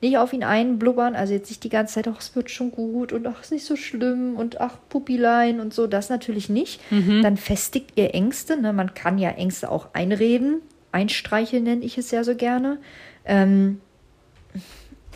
nicht 0.00 0.18
auf 0.18 0.32
ihn 0.32 0.44
einblubbern, 0.44 1.16
also 1.16 1.32
jetzt 1.32 1.50
nicht 1.50 1.64
die 1.64 1.68
ganze 1.68 1.94
Zeit, 1.94 2.08
ach, 2.08 2.20
es 2.20 2.36
wird 2.36 2.50
schon 2.50 2.70
gut 2.70 3.12
und 3.12 3.26
ach, 3.26 3.40
ist 3.40 3.52
nicht 3.52 3.64
so 3.64 3.76
schlimm 3.76 4.36
und 4.36 4.60
ach, 4.60 4.76
Puppilein 4.88 5.60
und 5.60 5.74
so, 5.74 5.86
das 5.86 6.10
natürlich 6.10 6.48
nicht. 6.48 6.80
Dann 7.22 7.36
festigt 7.36 7.92
ihr 7.96 8.14
Ängste, 8.14 8.60
ne? 8.60 8.72
man 8.72 8.94
kann 8.94 9.18
ja 9.18 9.30
Ängste 9.30 9.70
auch 9.70 9.88
einreden, 9.94 10.60
einstreicheln 10.92 11.64
nenne 11.64 11.84
ich 11.84 11.98
es 11.98 12.10
ja 12.10 12.22
so 12.22 12.34
gerne. 12.34 12.78
Ähm, 13.24 13.80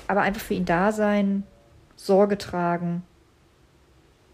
aber 0.07 0.23
einfach 0.23 0.43
für 0.43 0.55
ihn 0.55 0.65
da 0.65 0.91
sein, 0.91 1.45
Sorge 1.97 2.39
tragen, 2.39 3.03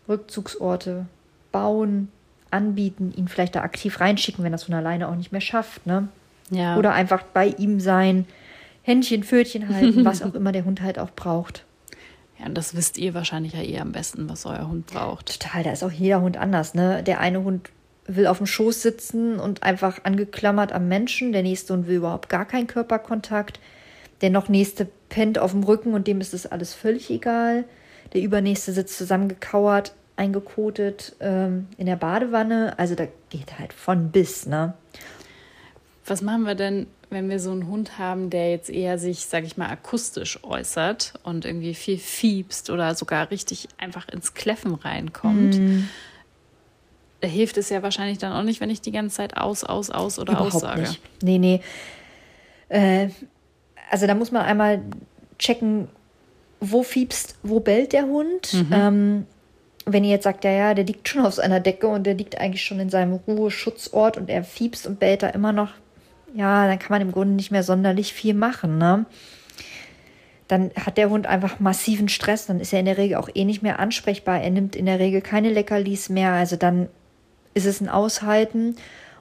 Rückzugsorte 0.08 1.06
bauen, 1.50 2.12
anbieten, 2.54 3.12
ihn 3.14 3.28
vielleicht 3.28 3.54
da 3.54 3.62
aktiv 3.62 4.00
reinschicken, 4.00 4.44
wenn 4.44 4.52
er 4.52 4.56
es 4.56 4.64
von 4.64 4.74
alleine 4.74 5.08
auch 5.08 5.16
nicht 5.16 5.32
mehr 5.32 5.40
schafft, 5.40 5.86
ne? 5.86 6.08
ja. 6.50 6.76
Oder 6.76 6.92
einfach 6.92 7.22
bei 7.22 7.48
ihm 7.48 7.80
sein, 7.80 8.26
Händchen, 8.82 9.24
Pfötchen 9.24 9.68
halten, 9.68 10.04
was 10.04 10.22
auch 10.24 10.34
immer 10.34 10.52
der 10.52 10.64
Hund 10.64 10.80
halt 10.80 10.98
auch 10.98 11.10
braucht. 11.10 11.64
ja, 12.38 12.46
und 12.46 12.54
das 12.54 12.76
wisst 12.76 12.98
ihr 12.98 13.14
wahrscheinlich 13.14 13.54
ja 13.54 13.62
eh 13.62 13.78
am 13.78 13.92
besten, 13.92 14.28
was 14.28 14.46
euer 14.46 14.68
Hund 14.68 14.86
braucht. 14.86 15.40
Total, 15.40 15.62
da 15.62 15.72
ist 15.72 15.82
auch 15.82 15.92
jeder 15.92 16.20
Hund 16.20 16.36
anders, 16.36 16.74
ne? 16.74 17.02
Der 17.02 17.20
eine 17.20 17.42
Hund 17.42 17.70
will 18.06 18.26
auf 18.26 18.38
dem 18.38 18.46
Schoß 18.46 18.82
sitzen 18.82 19.40
und 19.40 19.62
einfach 19.62 20.04
angeklammert 20.04 20.72
am 20.72 20.88
Menschen, 20.88 21.32
der 21.32 21.42
nächste 21.42 21.72
Hund 21.72 21.86
will 21.86 21.96
überhaupt 21.96 22.28
gar 22.28 22.44
keinen 22.44 22.66
Körperkontakt. 22.66 23.60
Der 24.20 24.30
noch 24.30 24.48
nächste 24.48 24.86
pennt 25.08 25.38
auf 25.38 25.52
dem 25.52 25.64
Rücken 25.64 25.94
und 25.94 26.06
dem 26.06 26.20
ist 26.20 26.34
das 26.34 26.46
alles 26.46 26.74
völlig 26.74 27.10
egal. 27.10 27.64
Der 28.12 28.20
übernächste 28.20 28.72
sitzt 28.72 28.98
zusammengekauert, 28.98 29.94
eingekotet 30.16 31.14
ähm, 31.20 31.68
in 31.76 31.86
der 31.86 31.96
Badewanne. 31.96 32.78
Also 32.78 32.94
da 32.94 33.06
geht 33.30 33.58
halt 33.58 33.72
von 33.72 34.10
bis, 34.10 34.46
ne? 34.46 34.74
Was 36.06 36.20
machen 36.22 36.44
wir 36.44 36.54
denn, 36.54 36.86
wenn 37.10 37.30
wir 37.30 37.40
so 37.40 37.50
einen 37.50 37.66
Hund 37.66 37.98
haben, 37.98 38.28
der 38.30 38.50
jetzt 38.50 38.68
eher 38.68 38.98
sich, 38.98 39.26
sag 39.26 39.44
ich 39.44 39.56
mal, 39.56 39.68
akustisch 39.68 40.38
äußert 40.44 41.14
und 41.22 41.44
irgendwie 41.44 41.74
viel 41.74 41.98
fiebst 41.98 42.70
oder 42.70 42.94
sogar 42.94 43.30
richtig 43.30 43.68
einfach 43.78 44.08
ins 44.08 44.34
Kläffen 44.34 44.74
reinkommt? 44.74 45.58
Mhm. 45.58 45.88
Da 47.20 47.28
hilft 47.28 47.56
es 47.56 47.70
ja 47.70 47.82
wahrscheinlich 47.82 48.18
dann 48.18 48.32
auch 48.32 48.42
nicht, 48.42 48.60
wenn 48.60 48.68
ich 48.68 48.82
die 48.82 48.92
ganze 48.92 49.16
Zeit 49.16 49.36
aus, 49.38 49.64
aus, 49.64 49.90
aus 49.90 50.18
oder 50.18 50.34
Überhaupt 50.34 50.54
aussage. 50.56 50.82
nicht. 50.82 51.00
Nee, 51.22 51.38
nee. 51.38 51.60
Äh, 52.68 53.08
also 53.90 54.06
da 54.06 54.14
muss 54.14 54.30
man 54.30 54.42
einmal 54.42 54.82
checken, 55.38 55.88
wo 56.60 56.82
fiebst, 56.82 57.36
wo 57.42 57.60
bellt 57.60 57.92
der 57.92 58.04
Hund. 58.04 58.64
Ähm, 58.70 59.26
wenn 59.86 60.04
ihr 60.04 60.10
jetzt 60.10 60.24
sagt, 60.24 60.44
ja, 60.44 60.50
ja, 60.50 60.74
der 60.74 60.84
liegt 60.84 61.08
schon 61.08 61.26
auf 61.26 61.34
seiner 61.34 61.60
Decke 61.60 61.88
und 61.88 62.04
der 62.04 62.14
liegt 62.14 62.38
eigentlich 62.38 62.64
schon 62.64 62.80
in 62.80 62.90
seinem 62.90 63.14
Ruheschutzort 63.14 64.16
und 64.16 64.30
er 64.30 64.44
fiebst 64.44 64.86
und 64.86 64.98
bellt 64.98 65.22
da 65.22 65.28
immer 65.28 65.52
noch, 65.52 65.70
ja, 66.34 66.66
dann 66.66 66.78
kann 66.78 66.90
man 66.90 67.02
im 67.02 67.12
Grunde 67.12 67.34
nicht 67.34 67.50
mehr 67.50 67.62
sonderlich 67.62 68.12
viel 68.12 68.34
machen, 68.34 68.78
ne? 68.78 69.06
Dann 70.48 70.70
hat 70.78 70.98
der 70.98 71.08
Hund 71.08 71.26
einfach 71.26 71.58
massiven 71.58 72.08
Stress, 72.08 72.46
dann 72.46 72.60
ist 72.60 72.72
er 72.72 72.80
in 72.80 72.86
der 72.86 72.98
Regel 72.98 73.16
auch 73.16 73.30
eh 73.34 73.44
nicht 73.44 73.62
mehr 73.62 73.78
ansprechbar. 73.78 74.42
Er 74.42 74.50
nimmt 74.50 74.76
in 74.76 74.84
der 74.84 74.98
Regel 74.98 75.22
keine 75.22 75.50
Leckerlis 75.50 76.10
mehr, 76.10 76.32
also 76.32 76.56
dann 76.56 76.88
ist 77.54 77.66
es 77.66 77.80
ein 77.80 77.88
Aushalten 77.88 78.76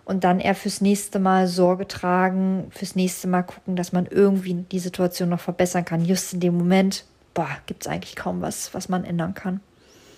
und 0.06 0.24
dann 0.26 0.40
eher 0.40 0.56
fürs 0.56 0.82
nächste 0.82 1.20
Mal 1.20 1.48
Sorge 1.48 1.88
tragen, 1.88 2.68
fürs 2.72 2.96
nächste 2.96 3.28
Mal 3.28 3.44
gucken, 3.44 3.76
dass 3.76 3.94
man 3.94 4.06
irgendwie 4.06 4.66
die 4.72 4.80
Situation 4.80 5.30
noch 5.30 5.40
verbessern 5.40 5.86
kann. 5.86 6.04
Just 6.04 6.34
in 6.34 6.40
dem 6.42 6.58
Moment, 6.58 7.06
boah, 7.34 7.50
gibt 7.68 7.86
es 7.86 7.88
eigentlich 7.88 8.16
kaum 8.16 8.42
was, 8.42 8.74
was 8.74 8.90
man 8.90 9.06
ändern 9.06 9.34
kann. 9.34 9.62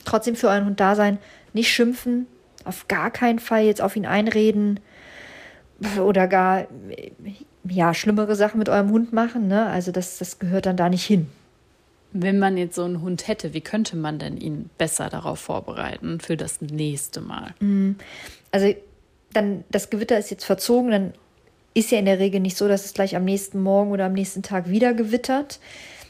Trotzdem 0.05 0.35
für 0.35 0.47
euren 0.47 0.65
Hund 0.65 0.79
da 0.79 0.95
sein, 0.95 1.17
nicht 1.53 1.69
schimpfen, 1.69 2.27
auf 2.63 2.87
gar 2.87 3.11
keinen 3.11 3.39
Fall 3.39 3.63
jetzt 3.63 3.81
auf 3.81 3.95
ihn 3.95 4.05
einreden 4.05 4.79
oder 5.99 6.27
gar 6.27 6.67
ja, 7.67 7.93
schlimmere 7.93 8.35
Sachen 8.35 8.59
mit 8.59 8.69
eurem 8.69 8.91
Hund 8.91 9.13
machen. 9.13 9.47
Ne? 9.47 9.65
Also 9.65 9.91
das, 9.91 10.17
das 10.17 10.39
gehört 10.39 10.65
dann 10.65 10.77
da 10.77 10.89
nicht 10.89 11.05
hin. 11.05 11.27
Wenn 12.13 12.39
man 12.39 12.55
jetzt 12.55 12.75
so 12.75 12.83
einen 12.83 13.01
Hund 13.01 13.27
hätte, 13.27 13.53
wie 13.53 13.61
könnte 13.61 13.97
man 13.97 14.19
denn 14.19 14.37
ihn 14.37 14.69
besser 14.77 15.09
darauf 15.09 15.39
vorbereiten 15.39 16.19
für 16.21 16.37
das 16.37 16.61
nächste 16.61 17.19
Mal? 17.19 17.53
Also 18.51 18.73
dann, 19.33 19.65
das 19.69 19.89
Gewitter 19.89 20.17
ist 20.17 20.31
jetzt 20.31 20.45
verzogen, 20.45 20.91
dann 20.91 21.13
ist 21.73 21.91
ja 21.91 21.99
in 21.99 22.05
der 22.05 22.19
Regel 22.19 22.39
nicht 22.39 22.55
so, 22.55 22.69
dass 22.69 22.85
es 22.85 22.93
gleich 22.93 23.17
am 23.17 23.25
nächsten 23.25 23.61
Morgen 23.61 23.91
oder 23.91 24.05
am 24.05 24.13
nächsten 24.13 24.43
Tag 24.43 24.69
wieder 24.69 24.93
gewittert. 24.93 25.59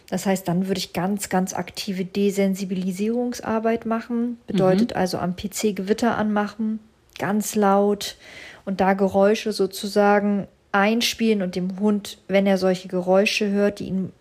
Das 0.09 0.25
heißt, 0.25 0.47
dann 0.47 0.67
würde 0.67 0.77
ich 0.77 0.93
ganz, 0.93 1.29
ganz 1.29 1.53
aktive 1.53 2.05
Desensibilisierungsarbeit 2.05 3.85
machen. 3.85 4.37
Bedeutet 4.47 4.95
also 4.95 5.17
am 5.17 5.35
PC 5.35 5.75
Gewitter 5.75 6.17
anmachen, 6.17 6.79
ganz 7.17 7.55
laut 7.55 8.15
und 8.65 8.81
da 8.81 8.93
Geräusche 8.93 9.51
sozusagen 9.51 10.47
einspielen 10.71 11.41
und 11.41 11.55
dem 11.55 11.79
Hund, 11.79 12.17
wenn 12.27 12.45
er 12.45 12.57
solche 12.57 12.87
Geräusche 12.87 13.49
hört, 13.49 13.79
die 13.79 13.85
ihn 13.85 14.11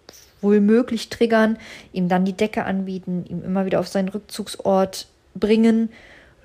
wohl 0.40 0.60
möglich 0.60 1.08
triggern, 1.08 1.58
ihm 1.92 2.08
dann 2.08 2.24
die 2.24 2.34
Decke 2.34 2.64
anbieten, 2.64 3.24
ihm 3.28 3.42
immer 3.42 3.66
wieder 3.66 3.80
auf 3.80 3.88
seinen 3.88 4.08
Rückzugsort 4.08 5.08
bringen, 5.34 5.88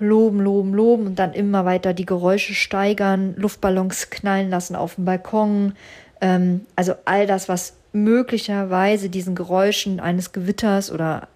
loben, 0.00 0.40
loben, 0.40 0.74
loben 0.74 1.06
und 1.06 1.18
dann 1.18 1.34
immer 1.34 1.64
weiter 1.64 1.92
die 1.92 2.06
Geräusche 2.06 2.54
steigern, 2.54 3.34
Luftballons 3.36 4.10
knallen 4.10 4.50
lassen 4.50 4.74
auf 4.74 4.96
dem 4.96 5.04
Balkon. 5.04 5.74
Ähm, 6.20 6.66
also 6.76 6.94
all 7.04 7.26
das, 7.26 7.48
was 7.48 7.74
möglicherweise 7.92 9.08
diesen 9.08 9.34
Geräuschen 9.34 10.00
eines 10.00 10.32
Gewitters 10.32 10.92
oder 10.92 11.28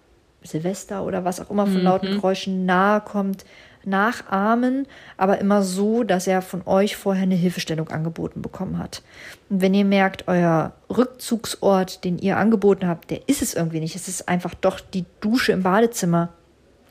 Silvester 0.43 1.03
oder 1.03 1.25
was 1.25 1.39
auch 1.39 1.49
immer 1.49 1.65
von 1.65 1.81
lauten 1.81 2.11
Geräuschen 2.11 2.65
nahe 2.65 3.01
kommt, 3.01 3.45
nachahmen, 3.85 4.87
aber 5.17 5.39
immer 5.39 5.61
so, 5.61 6.03
dass 6.03 6.27
er 6.27 6.41
von 6.41 6.63
euch 6.65 6.95
vorher 6.95 7.23
eine 7.23 7.35
Hilfestellung 7.35 7.89
angeboten 7.89 8.41
bekommen 8.41 8.77
hat. 8.77 9.03
Und 9.49 9.61
wenn 9.61 9.73
ihr 9.73 9.85
merkt, 9.85 10.27
euer 10.27 10.73
Rückzugsort, 10.89 12.03
den 12.03 12.17
ihr 12.17 12.37
angeboten 12.37 12.87
habt, 12.87 13.11
der 13.11 13.27
ist 13.27 13.41
es 13.41 13.53
irgendwie 13.53 13.79
nicht, 13.79 13.95
es 13.95 14.07
ist 14.07 14.27
einfach 14.27 14.53
doch 14.55 14.79
die 14.79 15.05
Dusche 15.21 15.51
im 15.51 15.63
Badezimmer, 15.63 16.29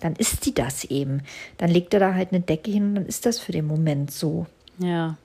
dann 0.01 0.15
ist 0.17 0.47
die 0.47 0.55
das 0.55 0.85
eben. 0.85 1.23
Dann 1.59 1.71
legt 1.71 1.95
er 1.95 2.01
da 2.01 2.15
halt 2.15 2.33
eine 2.33 2.41
Decke 2.41 2.71
hin 2.71 2.89
und 2.89 2.95
dann 2.97 3.07
ist 3.07 3.27
das 3.27 3.39
für 3.39 3.53
den 3.53 3.67
Moment 3.67 4.11
so. 4.11 4.47
Ja. 4.79 5.17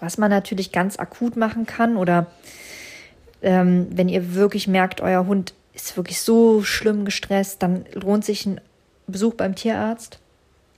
Was 0.00 0.18
man 0.18 0.30
natürlich 0.30 0.72
ganz 0.72 0.98
akut 0.98 1.36
machen 1.36 1.66
kann 1.66 1.96
oder 1.96 2.26
Ähm, 3.46 3.88
wenn 3.90 4.08
ihr 4.08 4.34
wirklich 4.34 4.68
merkt, 4.68 5.02
euer 5.02 5.26
Hund 5.26 5.52
ist 5.74 5.98
wirklich 5.98 6.18
so 6.22 6.62
schlimm 6.62 7.04
gestresst, 7.04 7.62
dann 7.62 7.84
lohnt 7.92 8.24
sich 8.24 8.46
ein 8.46 8.58
Besuch 9.06 9.34
beim 9.34 9.54
Tierarzt. 9.54 10.18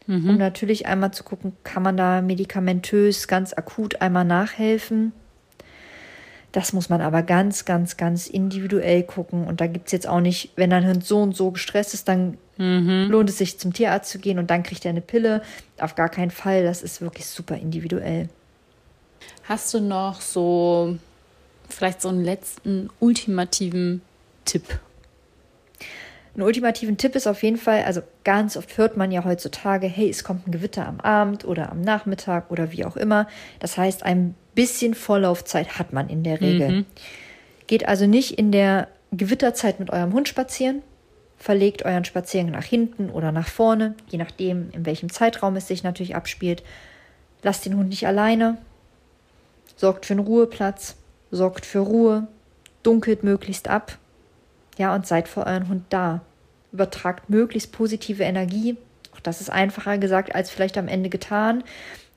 Mhm. 0.08 0.30
Um 0.30 0.36
natürlich 0.36 0.86
einmal 0.86 1.12
zu 1.12 1.22
gucken, 1.22 1.52
kann 1.62 1.84
man 1.84 1.96
da 1.96 2.22
medikamentös 2.22 3.28
ganz 3.28 3.52
akut 3.52 4.00
einmal 4.00 4.24
nachhelfen. 4.24 5.12
Das 6.50 6.72
muss 6.72 6.88
man 6.88 7.02
aber 7.02 7.22
ganz, 7.22 7.66
ganz, 7.66 7.96
ganz 7.96 8.26
individuell 8.26 9.04
gucken. 9.04 9.46
Und 9.46 9.60
da 9.60 9.68
gibt 9.68 9.86
es 9.86 9.92
jetzt 9.92 10.08
auch 10.08 10.20
nicht, 10.20 10.50
wenn 10.56 10.70
dein 10.70 10.88
Hund 10.88 11.04
so 11.04 11.22
und 11.22 11.36
so 11.36 11.52
gestresst 11.52 11.94
ist, 11.94 12.08
dann 12.08 12.36
mhm. 12.56 13.06
lohnt 13.10 13.30
es 13.30 13.38
sich 13.38 13.60
zum 13.60 13.74
Tierarzt 13.74 14.10
zu 14.10 14.18
gehen 14.18 14.40
und 14.40 14.50
dann 14.50 14.64
kriegt 14.64 14.84
er 14.84 14.90
eine 14.90 15.02
Pille. 15.02 15.42
Auf 15.78 15.94
gar 15.94 16.08
keinen 16.08 16.32
Fall. 16.32 16.64
Das 16.64 16.82
ist 16.82 17.00
wirklich 17.00 17.26
super 17.26 17.56
individuell. 17.56 18.28
Hast 19.48 19.72
du 19.72 19.80
noch 19.80 20.20
so 20.20 20.98
vielleicht 21.68 22.02
so 22.02 22.08
einen 22.08 22.24
letzten 22.24 22.90
ultimativen 22.98 24.02
Tipp? 24.44 24.64
Ein 26.34 26.42
ultimativen 26.42 26.96
Tipp 26.96 27.14
ist 27.14 27.28
auf 27.28 27.42
jeden 27.42 27.56
Fall, 27.56 27.84
also 27.84 28.02
ganz 28.24 28.56
oft 28.56 28.76
hört 28.76 28.96
man 28.96 29.12
ja 29.12 29.24
heutzutage, 29.24 29.86
hey, 29.86 30.10
es 30.10 30.24
kommt 30.24 30.46
ein 30.46 30.52
Gewitter 30.52 30.86
am 30.86 31.00
Abend 31.00 31.44
oder 31.44 31.70
am 31.70 31.80
Nachmittag 31.80 32.50
oder 32.50 32.72
wie 32.72 32.84
auch 32.84 32.96
immer. 32.96 33.28
Das 33.60 33.78
heißt, 33.78 34.02
ein 34.02 34.34
bisschen 34.54 34.94
Vorlaufzeit 34.94 35.78
hat 35.78 35.92
man 35.92 36.08
in 36.08 36.24
der 36.24 36.40
Regel. 36.40 36.70
Mhm. 36.70 36.86
Geht 37.68 37.88
also 37.88 38.06
nicht 38.06 38.38
in 38.38 38.50
der 38.50 38.88
Gewitterzeit 39.12 39.78
mit 39.78 39.90
eurem 39.90 40.12
Hund 40.12 40.28
spazieren. 40.28 40.82
Verlegt 41.38 41.84
euren 41.84 42.04
Spaziergang 42.04 42.50
nach 42.50 42.64
hinten 42.64 43.10
oder 43.10 43.30
nach 43.30 43.48
vorne, 43.48 43.94
je 44.08 44.18
nachdem, 44.18 44.70
in 44.72 44.84
welchem 44.84 45.10
Zeitraum 45.10 45.54
es 45.56 45.68
sich 45.68 45.84
natürlich 45.84 46.16
abspielt. 46.16 46.64
Lasst 47.42 47.64
den 47.64 47.76
Hund 47.76 47.90
nicht 47.90 48.06
alleine. 48.06 48.58
Sorgt 49.76 50.06
für 50.06 50.14
einen 50.14 50.26
Ruheplatz. 50.26 50.96
Sorgt 51.30 51.66
für 51.66 51.80
Ruhe. 51.80 52.26
Dunkelt 52.82 53.22
möglichst 53.22 53.68
ab 53.68 53.98
ja, 54.78 54.94
und 54.94 55.06
seid 55.06 55.28
für 55.28 55.46
euren 55.46 55.68
Hund 55.68 55.84
da. 55.90 56.20
Übertragt 56.72 57.30
möglichst 57.30 57.72
positive 57.72 58.22
Energie. 58.22 58.76
Auch 59.14 59.20
das 59.20 59.40
ist 59.40 59.50
einfacher 59.50 59.98
gesagt 59.98 60.34
als 60.34 60.50
vielleicht 60.50 60.76
am 60.78 60.88
Ende 60.88 61.08
getan. 61.08 61.64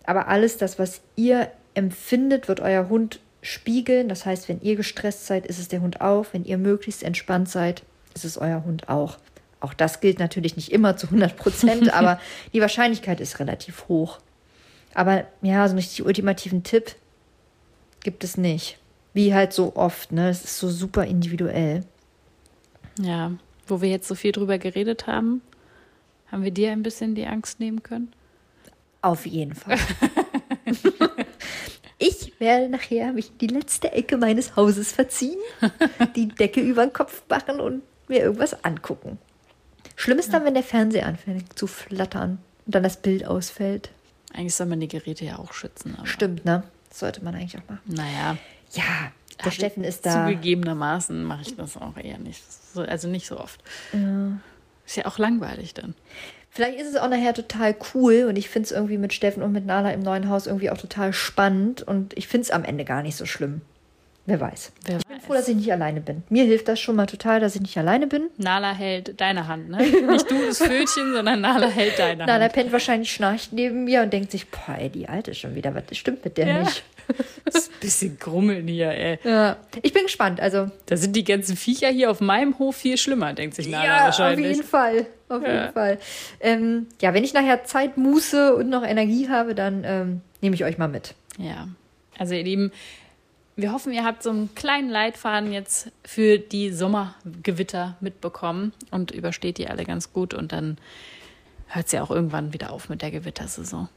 Aber 0.05 0.27
alles 0.27 0.57
das, 0.57 0.79
was 0.79 1.01
ihr 1.15 1.51
empfindet, 1.73 2.47
wird 2.47 2.59
euer 2.59 2.89
Hund 2.89 3.19
spiegeln. 3.41 4.09
Das 4.09 4.25
heißt, 4.25 4.49
wenn 4.49 4.61
ihr 4.61 4.75
gestresst 4.75 5.27
seid, 5.27 5.45
ist 5.45 5.59
es 5.59 5.69
der 5.69 5.81
Hund 5.81 6.01
auch. 6.01 6.25
Wenn 6.31 6.43
ihr 6.43 6.57
möglichst 6.57 7.03
entspannt 7.03 7.49
seid, 7.49 7.83
ist 8.15 8.25
es 8.25 8.37
euer 8.37 8.65
Hund 8.65 8.89
auch. 8.89 9.17
Auch 9.61 9.73
das 9.73 10.01
gilt 10.01 10.19
natürlich 10.19 10.55
nicht 10.55 10.71
immer 10.71 10.97
zu 10.97 11.07
100 11.07 11.37
Prozent, 11.37 11.93
aber 11.93 12.19
die 12.53 12.61
Wahrscheinlichkeit 12.61 13.21
ist 13.21 13.39
relativ 13.39 13.87
hoch. 13.87 14.19
Aber 14.93 15.25
ja, 15.41 15.65
so 15.67 15.71
einen 15.71 15.79
richtig 15.79 16.05
ultimativen 16.05 16.63
Tipp 16.63 16.95
gibt 18.01 18.23
es 18.23 18.37
nicht. 18.37 18.79
Wie 19.13 19.33
halt 19.33 19.53
so 19.53 19.75
oft, 19.75 20.11
ne? 20.11 20.29
Es 20.29 20.43
ist 20.43 20.59
so 20.59 20.69
super 20.69 21.05
individuell. 21.05 21.83
Ja, 22.99 23.31
wo 23.67 23.81
wir 23.81 23.89
jetzt 23.89 24.07
so 24.07 24.15
viel 24.15 24.31
drüber 24.31 24.57
geredet 24.57 25.07
haben, 25.07 25.41
haben 26.31 26.43
wir 26.43 26.51
dir 26.51 26.71
ein 26.71 26.83
bisschen 26.83 27.15
die 27.15 27.25
Angst 27.25 27.59
nehmen 27.59 27.81
können? 27.81 28.11
Auf 29.01 29.25
jeden 29.25 29.55
Fall. 29.55 29.77
ich 31.97 32.39
werde 32.39 32.69
nachher 32.69 33.13
mich 33.13 33.31
in 33.31 33.37
die 33.39 33.47
letzte 33.47 33.91
Ecke 33.91 34.17
meines 34.17 34.55
Hauses 34.55 34.91
verziehen, 34.91 35.39
die 36.15 36.27
Decke 36.27 36.61
über 36.61 36.85
den 36.85 36.93
Kopf 36.93 37.23
machen 37.29 37.59
und 37.59 37.81
mir 38.07 38.19
irgendwas 38.19 38.63
angucken. 38.63 39.17
Schlimm 39.95 40.19
ist 40.19 40.33
dann, 40.33 40.45
wenn 40.45 40.53
der 40.53 40.63
Fernseher 40.63 41.05
anfängt 41.05 41.57
zu 41.57 41.67
flattern 41.67 42.39
und 42.65 42.75
dann 42.75 42.83
das 42.83 42.97
Bild 42.97 43.25
ausfällt. 43.25 43.91
Eigentlich 44.33 44.55
soll 44.55 44.67
man 44.67 44.79
die 44.79 44.87
Geräte 44.87 45.25
ja 45.25 45.39
auch 45.39 45.53
schützen. 45.53 45.97
Stimmt, 46.03 46.45
ne? 46.45 46.63
Das 46.89 46.99
sollte 46.99 47.23
man 47.23 47.35
eigentlich 47.35 47.57
auch 47.57 47.69
machen. 47.69 47.81
Naja. 47.85 48.37
Ja, 48.71 49.11
der 49.37 49.45
also 49.45 49.51
Steffen 49.51 49.83
ist 49.83 50.05
da. 50.05 50.27
Zugegebenermaßen 50.27 51.23
mache 51.23 51.43
ich 51.43 51.55
das 51.55 51.77
auch 51.77 51.97
eher 51.97 52.17
nicht. 52.17 52.43
also 52.75 53.07
nicht 53.07 53.27
so 53.27 53.39
oft. 53.39 53.61
Ja. 53.93 54.39
Ist 54.85 54.97
ja 54.97 55.05
auch 55.05 55.17
langweilig 55.17 55.73
dann. 55.73 55.95
Vielleicht 56.49 56.79
ist 56.79 56.87
es 56.87 56.95
auch 56.95 57.09
nachher 57.09 57.33
total 57.33 57.75
cool 57.93 58.25
und 58.27 58.35
ich 58.35 58.49
finde 58.49 58.65
es 58.65 58.71
irgendwie 58.71 58.97
mit 58.97 59.13
Steffen 59.13 59.43
und 59.43 59.51
mit 59.51 59.65
Nala 59.65 59.91
im 59.91 59.99
neuen 59.99 60.29
Haus 60.29 60.47
irgendwie 60.47 60.71
auch 60.71 60.77
total 60.77 61.13
spannend 61.13 61.83
und 61.83 62.17
ich 62.17 62.27
finde 62.27 62.45
es 62.45 62.51
am 62.51 62.63
Ende 62.63 62.85
gar 62.85 63.03
nicht 63.03 63.15
so 63.15 63.25
schlimm. 63.25 63.61
Wer 64.25 64.39
weiß. 64.39 64.71
Wer 64.85 64.97
bin 64.97 65.08
froh, 65.29 65.35
dass 65.35 65.47
ich 65.47 65.55
nicht 65.55 65.71
alleine 65.71 66.01
bin. 66.01 66.23
Mir 66.29 66.43
hilft 66.45 66.67
das 66.67 66.79
schon 66.79 66.95
mal 66.95 67.05
total, 67.05 67.39
dass 67.39 67.55
ich 67.55 67.61
nicht 67.61 67.77
alleine 67.77 68.07
bin. 68.07 68.29
Nala 68.37 68.73
hält 68.73 69.19
deine 69.21 69.47
Hand, 69.47 69.69
ne? 69.69 69.77
Nicht 70.11 70.29
du 70.29 70.45
das 70.45 70.57
Fötchen, 70.57 71.13
sondern 71.13 71.41
Nala 71.41 71.67
hält 71.67 71.99
deine 71.99 72.23
Hand. 72.23 72.27
Nala 72.27 72.49
pennt 72.49 72.71
wahrscheinlich 72.71 73.11
schnarcht 73.11 73.53
neben 73.53 73.83
mir 73.83 74.01
und 74.01 74.11
denkt 74.11 74.31
sich, 74.31 74.47
boah, 74.49 74.75
ey, 74.77 74.89
die 74.89 75.07
Alte 75.07 75.35
schon 75.35 75.55
wieder, 75.55 75.73
was 75.75 75.97
stimmt 75.97 76.25
mit 76.25 76.37
der 76.37 76.47
ja. 76.47 76.63
nicht? 76.63 76.83
Das 77.45 77.55
ist 77.55 77.71
ein 77.71 77.79
bisschen 77.79 78.19
grummeln 78.19 78.67
hier, 78.67 78.89
ey. 78.89 79.19
Ja, 79.23 79.57
ich 79.81 79.93
bin 79.93 80.03
gespannt. 80.03 80.39
Also, 80.39 80.69
da 80.87 80.97
sind 80.97 81.15
die 81.15 81.23
ganzen 81.23 81.55
Viecher 81.55 81.89
hier 81.89 82.11
auf 82.11 82.21
meinem 82.21 82.57
Hof 82.59 82.75
viel 82.75 82.97
schlimmer, 82.97 83.33
denkt 83.33 83.55
sich 83.55 83.67
Nala 83.67 83.85
ja, 83.85 84.03
wahrscheinlich. 84.05 84.47
Auf 84.47 84.55
jeden 84.55 84.67
Fall. 84.67 85.05
Auf 85.29 85.43
ja. 85.43 85.53
jeden 85.53 85.73
Fall. 85.73 85.99
Ähm, 86.39 86.87
ja, 87.01 87.13
wenn 87.13 87.23
ich 87.23 87.33
nachher 87.33 87.63
Zeit, 87.65 87.97
Muße 87.97 88.55
und 88.55 88.69
noch 88.69 88.83
Energie 88.83 89.29
habe, 89.29 89.53
dann 89.53 89.83
ähm, 89.85 90.21
nehme 90.41 90.55
ich 90.55 90.63
euch 90.63 90.77
mal 90.77 90.87
mit. 90.87 91.13
Ja. 91.37 91.67
Also, 92.17 92.33
ihr 92.33 92.43
Lieben, 92.43 92.71
wir 93.61 93.73
hoffen, 93.73 93.93
ihr 93.93 94.05
habt 94.05 94.23
so 94.23 94.29
einen 94.29 94.53
kleinen 94.55 94.89
Leitfaden 94.89 95.51
jetzt 95.51 95.91
für 96.03 96.37
die 96.37 96.71
Sommergewitter 96.71 97.97
mitbekommen 97.99 98.73
und 98.91 99.11
übersteht 99.11 99.57
die 99.57 99.67
alle 99.67 99.85
ganz 99.85 100.13
gut 100.13 100.33
und 100.33 100.51
dann 100.51 100.77
hört 101.67 101.85
es 101.87 101.91
ja 101.91 102.01
auch 102.01 102.09
irgendwann 102.09 102.53
wieder 102.53 102.71
auf 102.71 102.89
mit 102.89 103.01
der 103.01 103.11
Gewittersaison. 103.11 103.89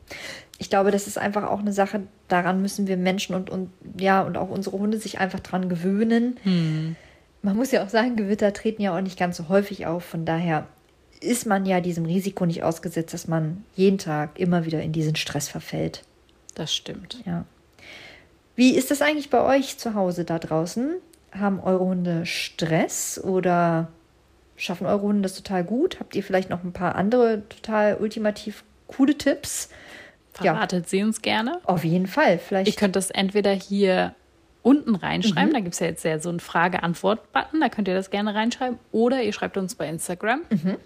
Ich 0.59 0.69
glaube, 0.69 0.91
das 0.91 1.07
ist 1.07 1.19
einfach 1.19 1.45
auch 1.45 1.61
eine 1.61 1.73
Sache, 1.73 2.03
daran 2.29 2.61
müssen 2.61 2.87
wir 2.87 2.97
Menschen 2.97 3.35
und, 3.35 3.51
und 3.51 3.71
ja, 3.99 4.23
und 4.23 4.37
auch 4.37 4.51
unsere 4.51 4.79
Hunde 4.79 4.99
sich 4.99 5.19
einfach 5.19 5.41
dran 5.41 5.69
gewöhnen. 5.69 6.39
Hm. 6.43 6.97
Man 7.41 7.57
muss 7.57 7.73
ja 7.73 7.85
auch 7.85 7.89
sagen, 7.89 8.17
Gewitter 8.17 8.53
treten 8.53 8.83
ja 8.83 8.97
auch 8.97 9.01
nicht 9.01 9.19
ganz 9.19 9.37
so 9.37 9.49
häufig 9.49 9.87
auf. 9.87 10.05
Von 10.05 10.25
daher 10.25 10.67
ist 11.21 11.47
man 11.47 11.67
ja 11.67 11.81
diesem 11.81 12.05
Risiko 12.05 12.47
nicht 12.47 12.63
ausgesetzt, 12.63 13.15
dass 13.15 13.27
man 13.27 13.65
jeden 13.75 13.99
Tag 13.99 14.39
immer 14.39 14.65
wieder 14.65 14.83
in 14.83 14.93
diesen 14.93 15.17
Stress 15.17 15.49
verfällt. 15.49 16.05
Das 16.55 16.75
stimmt. 16.75 17.23
Ja. 17.25 17.45
Wie 18.63 18.77
ist 18.77 18.93
das 18.93 19.03
eigentlich 19.03 19.29
bei 19.29 19.43
euch 19.43 19.77
zu 19.77 19.95
Hause 19.95 20.25
da 20.25 20.39
draußen? 20.39 20.95
Haben 21.33 21.59
eure 21.59 21.85
Hunde 21.85 22.27
Stress 22.27 23.21
oder 23.21 23.89
schaffen 24.55 24.87
eure 24.87 25.01
Hunde 25.03 25.23
das 25.23 25.35
total 25.35 25.65
gut? 25.65 25.99
Habt 25.99 26.15
ihr 26.15 26.23
vielleicht 26.23 26.49
noch 26.49 26.63
ein 26.63 26.73
paar 26.73 26.95
andere 26.95 27.43
total 27.49 27.97
ultimativ 27.97 28.63
coole 28.87 29.19
Tipps? 29.19 29.69
Verratet 30.33 30.85
ja. 30.85 30.89
sie 30.89 31.03
uns 31.03 31.23
gerne. 31.23 31.61
Auf 31.65 31.83
jeden 31.83 32.07
Fall. 32.07 32.39
Vielleicht. 32.39 32.69
Ihr 32.69 32.77
könnt 32.77 32.95
das 32.95 33.11
entweder 33.11 33.51
hier 33.51 34.15
unten 34.63 34.95
reinschreiben. 34.95 35.49
Mhm. 35.49 35.55
Da 35.55 35.59
gibt 35.59 35.75
es 35.75 35.81
ja 35.81 35.89
jetzt 35.89 36.05
ja 36.05 36.21
so 36.21 36.29
einen 36.29 36.39
Frage-Antwort-Button. 36.39 37.61
Da 37.61 37.69
könnt 37.69 37.89
ihr 37.89 37.95
das 37.95 38.11
gerne 38.11 38.33
reinschreiben. 38.33 38.79
Oder 38.93 39.25
ihr 39.25 39.33
schreibt 39.33 39.57
uns 39.57 39.75
bei 39.75 39.89
Instagram. 39.89 40.43
Mhm. 40.51 40.77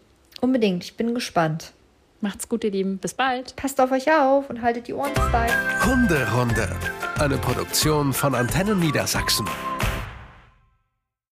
Unbedingt. 0.40 0.82
Ich 0.82 0.96
bin 0.96 1.12
gespannt. 1.12 1.74
Macht's 2.20 2.48
gut, 2.48 2.64
ihr 2.64 2.70
Lieben. 2.70 2.98
Bis 2.98 3.14
bald. 3.14 3.56
Passt 3.56 3.80
auf 3.80 3.92
euch 3.92 4.10
auf 4.10 4.48
und 4.50 4.62
haltet 4.62 4.88
die 4.88 4.94
Ohren 4.94 5.12
steif. 5.28 5.52
Hunderunde. 5.84 6.68
Eine 7.18 7.38
Produktion 7.38 8.12
von 8.12 8.34
Antennen 8.34 8.78
Niedersachsen. 8.80 9.46